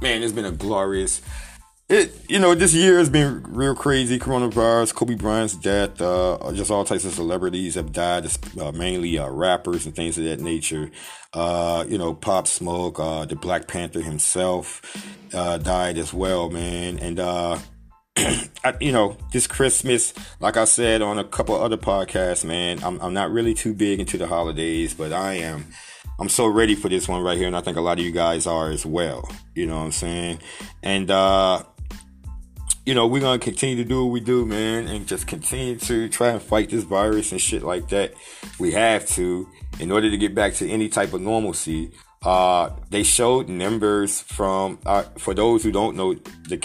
man, 0.00 0.22
it's 0.22 0.32
been 0.32 0.44
a 0.44 0.52
glorious. 0.52 1.20
It 1.88 2.14
you 2.28 2.38
know 2.38 2.54
this 2.54 2.74
year 2.74 2.98
has 2.98 3.08
been 3.08 3.42
real 3.44 3.74
crazy. 3.74 4.18
Coronavirus, 4.18 4.94
Kobe 4.94 5.14
Bryant's 5.14 5.56
death, 5.56 6.02
uh, 6.02 6.52
just 6.52 6.70
all 6.70 6.84
types 6.84 7.06
of 7.06 7.14
celebrities 7.14 7.76
have 7.76 7.92
died. 7.92 8.26
Uh, 8.60 8.72
mainly 8.72 9.18
uh, 9.18 9.30
rappers 9.30 9.86
and 9.86 9.96
things 9.96 10.18
of 10.18 10.24
that 10.24 10.38
nature. 10.38 10.90
Uh, 11.32 11.86
you 11.88 11.96
know, 11.96 12.12
Pop 12.12 12.46
Smoke, 12.46 13.00
uh, 13.00 13.24
the 13.24 13.36
Black 13.36 13.68
Panther 13.68 14.02
himself 14.02 14.82
uh, 15.32 15.56
died 15.56 15.96
as 15.96 16.12
well, 16.12 16.50
man. 16.50 16.98
And 16.98 17.20
I, 17.20 18.76
you 18.80 18.92
know, 18.92 19.16
this 19.32 19.46
Christmas, 19.46 20.12
like 20.40 20.58
I 20.58 20.66
said 20.66 21.00
on 21.00 21.18
a 21.18 21.24
couple 21.24 21.54
other 21.54 21.78
podcasts, 21.78 22.44
man, 22.44 22.84
I'm 22.84 23.00
I'm 23.00 23.14
not 23.14 23.30
really 23.30 23.54
too 23.54 23.72
big 23.72 23.98
into 23.98 24.18
the 24.18 24.26
holidays, 24.26 24.92
but 24.92 25.14
I 25.14 25.36
am 25.36 25.64
I'm 26.20 26.28
so 26.28 26.48
ready 26.48 26.74
for 26.74 26.88
this 26.88 27.08
one 27.08 27.22
right 27.22 27.38
here, 27.38 27.46
and 27.46 27.56
I 27.56 27.60
think 27.60 27.76
a 27.76 27.80
lot 27.80 27.98
of 27.98 28.04
you 28.04 28.10
guys 28.10 28.46
are 28.46 28.70
as 28.70 28.84
well. 28.84 29.30
You 29.54 29.66
know 29.66 29.78
what 29.78 29.84
I'm 29.84 29.92
saying? 29.92 30.40
And 30.82 31.10
uh, 31.10 31.62
you 32.88 32.94
know, 32.94 33.06
we're 33.06 33.20
gonna 33.20 33.38
continue 33.38 33.76
to 33.76 33.84
do 33.84 34.02
what 34.02 34.12
we 34.12 34.18
do, 34.18 34.46
man, 34.46 34.86
and 34.86 35.06
just 35.06 35.26
continue 35.26 35.76
to 35.76 36.08
try 36.08 36.30
and 36.30 36.40
fight 36.40 36.70
this 36.70 36.84
virus 36.84 37.32
and 37.32 37.38
shit 37.38 37.62
like 37.62 37.90
that. 37.90 38.14
We 38.58 38.72
have 38.72 39.06
to 39.08 39.46
in 39.78 39.92
order 39.92 40.08
to 40.08 40.16
get 40.16 40.34
back 40.34 40.54
to 40.54 40.70
any 40.70 40.88
type 40.88 41.12
of 41.12 41.20
normalcy. 41.20 41.90
Uh, 42.22 42.70
they 42.90 43.02
showed 43.02 43.48
numbers 43.48 44.20
from, 44.20 44.78
uh, 44.84 45.02
for 45.18 45.34
those 45.34 45.62
who 45.62 45.70
don't 45.70 45.96
know, 45.96 46.14
the 46.48 46.56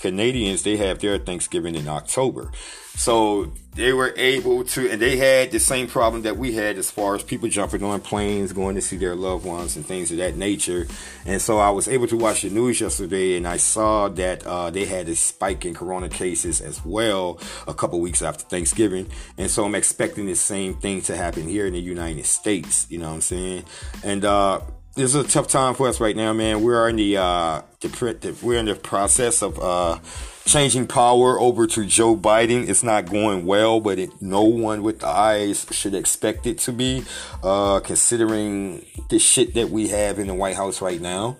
Canadians, 0.00 0.62
they 0.62 0.76
have 0.76 0.98
their 0.98 1.18
Thanksgiving 1.18 1.74
in 1.74 1.88
October. 1.88 2.50
So 2.94 3.52
they 3.76 3.92
were 3.92 4.12
able 4.16 4.64
to, 4.64 4.90
and 4.90 5.00
they 5.00 5.16
had 5.16 5.52
the 5.52 5.60
same 5.60 5.86
problem 5.86 6.22
that 6.22 6.36
we 6.36 6.52
had 6.52 6.76
as 6.78 6.90
far 6.90 7.14
as 7.14 7.22
people 7.22 7.48
jumping 7.48 7.84
on 7.84 8.00
planes, 8.00 8.52
going 8.52 8.74
to 8.74 8.80
see 8.80 8.96
their 8.96 9.14
loved 9.14 9.46
ones 9.46 9.76
and 9.76 9.86
things 9.86 10.10
of 10.10 10.16
that 10.16 10.36
nature. 10.36 10.88
And 11.24 11.40
so 11.40 11.58
I 11.58 11.70
was 11.70 11.86
able 11.86 12.08
to 12.08 12.16
watch 12.16 12.42
the 12.42 12.50
news 12.50 12.80
yesterday 12.80 13.36
and 13.36 13.46
I 13.46 13.58
saw 13.58 14.08
that 14.08 14.44
uh, 14.44 14.70
they 14.70 14.84
had 14.84 15.08
a 15.08 15.14
spike 15.14 15.64
in 15.64 15.74
corona 15.74 16.08
cases 16.08 16.60
as 16.60 16.84
well 16.84 17.38
a 17.68 17.72
couple 17.72 18.00
weeks 18.00 18.20
after 18.20 18.44
Thanksgiving. 18.44 19.08
And 19.38 19.48
so 19.48 19.64
I'm 19.64 19.76
expecting 19.76 20.26
the 20.26 20.34
same 20.34 20.74
thing 20.74 21.00
to 21.02 21.16
happen 21.16 21.48
here 21.48 21.66
in 21.66 21.74
the 21.74 21.80
United 21.80 22.26
States. 22.26 22.90
You 22.90 22.98
know 22.98 23.10
what 23.10 23.14
I'm 23.14 23.20
saying? 23.20 23.64
And, 24.02 24.24
uh, 24.24 24.60
this 24.98 25.14
is 25.14 25.24
a 25.24 25.28
tough 25.28 25.46
time 25.46 25.74
for 25.74 25.88
us 25.88 26.00
right 26.00 26.16
now, 26.16 26.32
man. 26.32 26.60
We're 26.60 26.88
in 26.88 26.96
the, 26.96 27.18
uh, 27.18 27.62
the, 27.80 28.36
we're 28.42 28.58
in 28.58 28.66
the 28.66 28.74
process 28.74 29.42
of, 29.42 29.58
uh, 29.60 30.00
changing 30.44 30.88
power 30.88 31.38
over 31.38 31.68
to 31.68 31.86
Joe 31.86 32.16
Biden. 32.16 32.68
It's 32.68 32.82
not 32.82 33.06
going 33.06 33.46
well, 33.46 33.80
but 33.80 34.00
it, 34.00 34.10
no 34.20 34.42
one 34.42 34.82
with 34.82 35.00
the 35.00 35.06
eyes 35.06 35.66
should 35.70 35.94
expect 35.94 36.46
it 36.46 36.58
to 36.58 36.72
be, 36.72 37.04
uh, 37.44 37.78
considering 37.80 38.84
the 39.08 39.20
shit 39.20 39.54
that 39.54 39.70
we 39.70 39.88
have 39.88 40.18
in 40.18 40.26
the 40.26 40.34
White 40.34 40.56
House 40.56 40.82
right 40.82 41.00
now. 41.00 41.36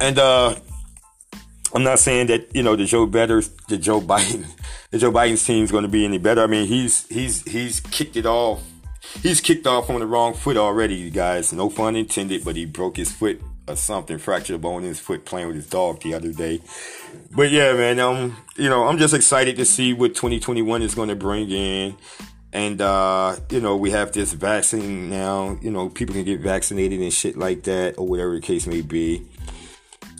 And, 0.00 0.18
uh, 0.18 0.56
I'm 1.74 1.82
not 1.84 1.98
saying 1.98 2.28
that, 2.28 2.56
you 2.56 2.62
know, 2.62 2.76
the 2.76 2.86
Joe 2.86 3.06
better, 3.06 3.42
the 3.68 3.76
Joe 3.76 4.00
Biden, 4.00 4.46
the 4.90 4.96
Joe 4.96 5.12
Biden's 5.12 5.44
team 5.44 5.62
is 5.64 5.70
going 5.70 5.82
to 5.82 5.88
be 5.88 6.06
any 6.06 6.18
better. 6.18 6.42
I 6.42 6.46
mean, 6.46 6.66
he's, 6.66 7.06
he's, 7.08 7.42
he's 7.44 7.80
kicked 7.80 8.16
it 8.16 8.24
off. 8.24 8.62
He's 9.22 9.40
kicked 9.40 9.66
off 9.66 9.90
on 9.90 10.00
the 10.00 10.06
wrong 10.06 10.34
foot 10.34 10.56
already, 10.56 10.94
you 10.94 11.10
guys. 11.10 11.52
No 11.52 11.68
fun 11.68 11.96
intended, 11.96 12.44
but 12.44 12.56
he 12.56 12.64
broke 12.64 12.96
his 12.96 13.12
foot 13.12 13.40
or 13.68 13.76
something, 13.76 14.18
fractured 14.18 14.56
a 14.56 14.58
bone 14.58 14.82
in 14.82 14.88
his 14.88 15.00
foot 15.00 15.24
playing 15.24 15.46
with 15.48 15.56
his 15.56 15.68
dog 15.68 16.00
the 16.02 16.14
other 16.14 16.32
day. 16.32 16.60
But 17.34 17.50
yeah, 17.50 17.72
man, 17.74 18.00
um, 18.00 18.36
you 18.56 18.68
know, 18.68 18.86
I'm 18.86 18.98
just 18.98 19.14
excited 19.14 19.56
to 19.56 19.64
see 19.64 19.92
what 19.92 20.14
2021 20.14 20.82
is 20.82 20.94
going 20.94 21.08
to 21.08 21.16
bring 21.16 21.50
in. 21.50 21.96
And, 22.52 22.80
uh, 22.80 23.36
you 23.48 23.60
know, 23.60 23.76
we 23.76 23.92
have 23.92 24.10
this 24.12 24.32
vaccine 24.32 25.08
now, 25.08 25.56
you 25.62 25.70
know, 25.70 25.88
people 25.88 26.14
can 26.14 26.24
get 26.24 26.40
vaccinated 26.40 27.00
and 27.00 27.12
shit 27.12 27.36
like 27.36 27.62
that 27.64 27.96
or 27.96 28.08
whatever 28.08 28.34
the 28.34 28.40
case 28.40 28.66
may 28.66 28.80
be. 28.80 29.24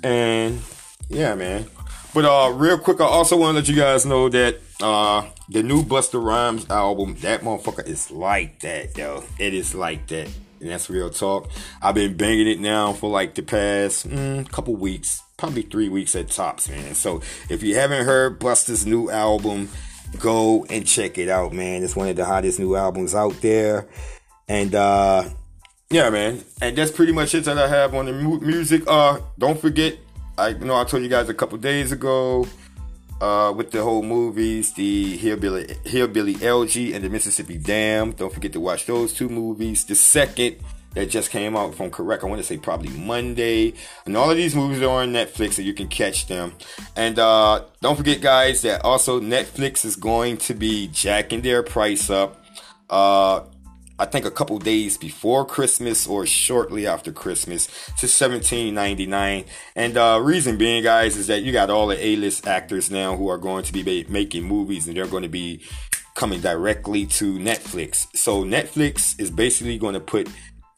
And 0.04 0.60
yeah, 1.08 1.34
man. 1.34 1.66
But, 2.14 2.24
uh, 2.24 2.52
real 2.52 2.78
quick, 2.78 3.00
I 3.00 3.04
also 3.04 3.36
want 3.36 3.54
to 3.54 3.60
let 3.60 3.68
you 3.68 3.74
guys 3.74 4.06
know 4.06 4.28
that, 4.28 4.60
uh, 4.82 5.26
the 5.48 5.62
new 5.62 5.82
Busta 5.82 6.22
Rhymes 6.22 6.68
album, 6.70 7.16
that 7.20 7.42
motherfucker 7.42 7.86
is 7.86 8.10
like 8.10 8.60
that, 8.60 8.96
yo. 8.96 9.24
It 9.38 9.54
is 9.54 9.74
like 9.74 10.06
that. 10.08 10.28
And 10.60 10.70
that's 10.70 10.90
real 10.90 11.10
talk. 11.10 11.50
I've 11.80 11.94
been 11.94 12.16
banging 12.16 12.46
it 12.46 12.60
now 12.60 12.92
for 12.92 13.10
like 13.10 13.34
the 13.34 13.42
past 13.42 14.08
mm, 14.08 14.50
couple 14.50 14.76
weeks, 14.76 15.22
probably 15.38 15.62
three 15.62 15.88
weeks 15.88 16.14
at 16.14 16.28
tops, 16.28 16.68
man. 16.68 16.94
So 16.94 17.22
if 17.48 17.62
you 17.62 17.76
haven't 17.76 18.04
heard 18.04 18.38
Busta's 18.38 18.86
new 18.86 19.10
album, 19.10 19.70
go 20.18 20.66
and 20.68 20.86
check 20.86 21.16
it 21.16 21.28
out, 21.28 21.52
man. 21.52 21.82
It's 21.82 21.96
one 21.96 22.08
of 22.08 22.16
the 22.16 22.26
hottest 22.26 22.58
new 22.58 22.76
albums 22.76 23.14
out 23.14 23.40
there. 23.40 23.88
And 24.48 24.74
uh 24.74 25.30
yeah, 25.90 26.10
man. 26.10 26.44
And 26.60 26.76
that's 26.76 26.90
pretty 26.90 27.12
much 27.12 27.34
it 27.34 27.44
that 27.44 27.58
I 27.58 27.66
have 27.66 27.94
on 27.94 28.06
the 28.06 28.12
mu- 28.12 28.40
music. 28.40 28.82
Uh 28.86 29.20
don't 29.38 29.58
forget, 29.58 29.96
I 30.36 30.48
you 30.48 30.58
know 30.58 30.76
I 30.76 30.84
told 30.84 31.02
you 31.02 31.08
guys 31.08 31.30
a 31.30 31.34
couple 31.34 31.56
days 31.56 31.90
ago 31.90 32.46
uh, 33.20 33.52
with 33.54 33.70
the 33.70 33.82
whole 33.82 34.02
movies, 34.02 34.72
the 34.72 35.16
Hillbilly, 35.16 35.76
Hillbilly 35.84 36.36
Elegy 36.42 36.94
and 36.94 37.04
the 37.04 37.08
Mississippi 37.08 37.58
Dam. 37.58 38.12
Don't 38.12 38.32
forget 38.32 38.52
to 38.54 38.60
watch 38.60 38.86
those 38.86 39.12
two 39.12 39.28
movies. 39.28 39.84
The 39.84 39.94
second 39.94 40.56
that 40.94 41.06
just 41.06 41.30
came 41.30 41.56
out, 41.56 41.74
from 41.74 41.90
correct, 41.90 42.24
I 42.24 42.26
want 42.26 42.40
to 42.40 42.46
say 42.46 42.56
probably 42.56 42.90
Monday. 42.90 43.74
And 44.06 44.16
all 44.16 44.30
of 44.30 44.36
these 44.36 44.56
movies 44.56 44.82
are 44.82 45.02
on 45.02 45.12
Netflix, 45.12 45.54
so 45.54 45.62
you 45.62 45.74
can 45.74 45.88
catch 45.88 46.26
them. 46.26 46.54
And 46.96 47.18
uh, 47.18 47.64
don't 47.80 47.96
forget, 47.96 48.20
guys, 48.20 48.62
that 48.62 48.84
also 48.84 49.20
Netflix 49.20 49.84
is 49.84 49.96
going 49.96 50.38
to 50.38 50.54
be 50.54 50.88
jacking 50.88 51.42
their 51.42 51.62
price 51.62 52.10
up. 52.10 52.44
Uh, 52.88 53.42
I 54.00 54.06
think 54.06 54.24
a 54.24 54.30
couple 54.30 54.58
days 54.58 54.96
before 54.96 55.44
Christmas 55.44 56.06
or 56.06 56.24
shortly 56.24 56.86
after 56.86 57.12
Christmas 57.12 57.66
to 57.98 58.06
17.99. 58.06 59.46
And 59.76 59.96
uh, 59.98 60.18
reason 60.22 60.56
being, 60.56 60.82
guys, 60.82 61.18
is 61.18 61.26
that 61.26 61.42
you 61.42 61.52
got 61.52 61.68
all 61.68 61.86
the 61.86 62.02
A-list 62.02 62.46
actors 62.46 62.90
now 62.90 63.14
who 63.14 63.28
are 63.28 63.36
going 63.36 63.62
to 63.64 63.72
be 63.74 64.06
making 64.08 64.44
movies, 64.44 64.88
and 64.88 64.96
they're 64.96 65.06
going 65.06 65.24
to 65.24 65.28
be 65.28 65.60
coming 66.14 66.40
directly 66.40 67.04
to 67.06 67.38
Netflix. 67.38 68.06
So 68.16 68.42
Netflix 68.42 69.20
is 69.20 69.30
basically 69.30 69.76
going 69.76 69.94
to 69.94 70.00
put 70.00 70.30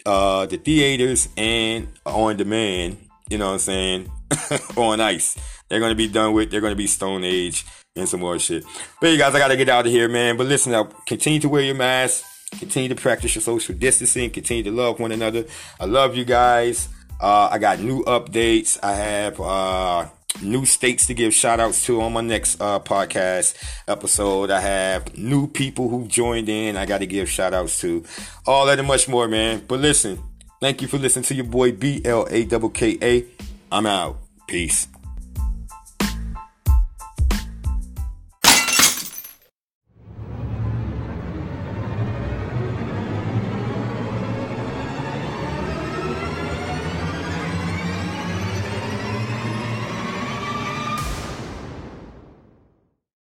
uh, 0.05 0.47
the 0.47 0.57
theaters 0.57 1.29
and 1.37 1.87
on 2.05 2.37
demand, 2.37 2.97
you 3.31 3.39
know 3.39 3.47
what 3.47 3.53
I'm 3.53 3.59
saying, 3.61 4.11
on 4.77 5.01
ice. 5.01 5.39
They're 5.69 5.79
going 5.79 5.93
to 5.93 5.97
be 5.97 6.09
done 6.09 6.33
with. 6.33 6.51
They're 6.51 6.61
going 6.61 6.73
to 6.73 6.77
be 6.77 6.89
Stone 6.89 7.23
Age 7.23 7.65
and 7.95 8.09
some 8.09 8.19
more 8.19 8.41
shit. 8.41 8.65
But 9.01 9.11
you 9.11 9.19
guys, 9.19 9.33
I 9.33 9.39
got 9.39 9.49
to 9.49 9.57
get 9.57 9.69
out 9.69 9.87
of 9.87 9.93
here, 9.93 10.09
man. 10.09 10.37
But 10.37 10.49
listen, 10.49 10.73
now 10.73 10.89
continue 11.07 11.39
to 11.39 11.49
wear 11.49 11.63
your 11.63 11.77
mask 11.77 12.25
Continue 12.59 12.88
to 12.91 12.95
practice 12.95 13.35
your 13.35 13.43
social 13.43 13.75
distancing. 13.75 14.31
Continue 14.31 14.62
to 14.65 14.71
love 14.71 15.01
one 15.01 15.12
another. 15.12 15.45
I 15.81 15.87
love 15.87 16.17
you 16.17 16.25
guys. 16.25 16.88
Uh, 17.21 17.49
I 17.51 17.59
got 17.59 17.81
new 17.81 18.03
updates. 18.05 18.79
I 18.83 18.95
have 18.95 19.41
uh, 19.41 20.09
new 20.43 20.65
states 20.65 21.07
to 21.07 21.15
give 21.15 21.35
shout 21.35 21.61
outs 21.61 21.85
to 21.87 22.01
on 22.01 22.12
my 22.12 22.21
next 22.21 22.61
uh, 22.61 22.81
podcast 22.81 23.57
episode. 23.87 24.51
I 24.51 24.61
have 24.61 25.17
new 25.17 25.47
people 25.47 25.88
who 25.88 26.07
joined 26.07 26.49
in. 26.49 26.77
I 26.77 26.87
got 26.87 26.99
to 26.99 27.07
give 27.07 27.29
shout 27.29 27.55
outs 27.55 27.81
to 27.81 28.05
all 28.47 28.67
that 28.67 28.79
and 28.79 28.88
much 28.88 29.09
more, 29.09 29.29
man. 29.29 29.65
But 29.67 29.81
listen, 29.81 30.23
thank 30.61 30.83
you 30.83 30.88
for 30.88 30.99
listening 30.99 31.25
to 31.25 31.35
your 31.35 31.47
boy 31.47 31.73
B 31.73 32.03
L 32.05 32.27
A 32.31 32.45
K 32.45 32.69
K 32.75 32.99
A. 33.03 33.25
I'm 33.71 33.87
out. 33.87 34.19
Peace. 34.47 34.88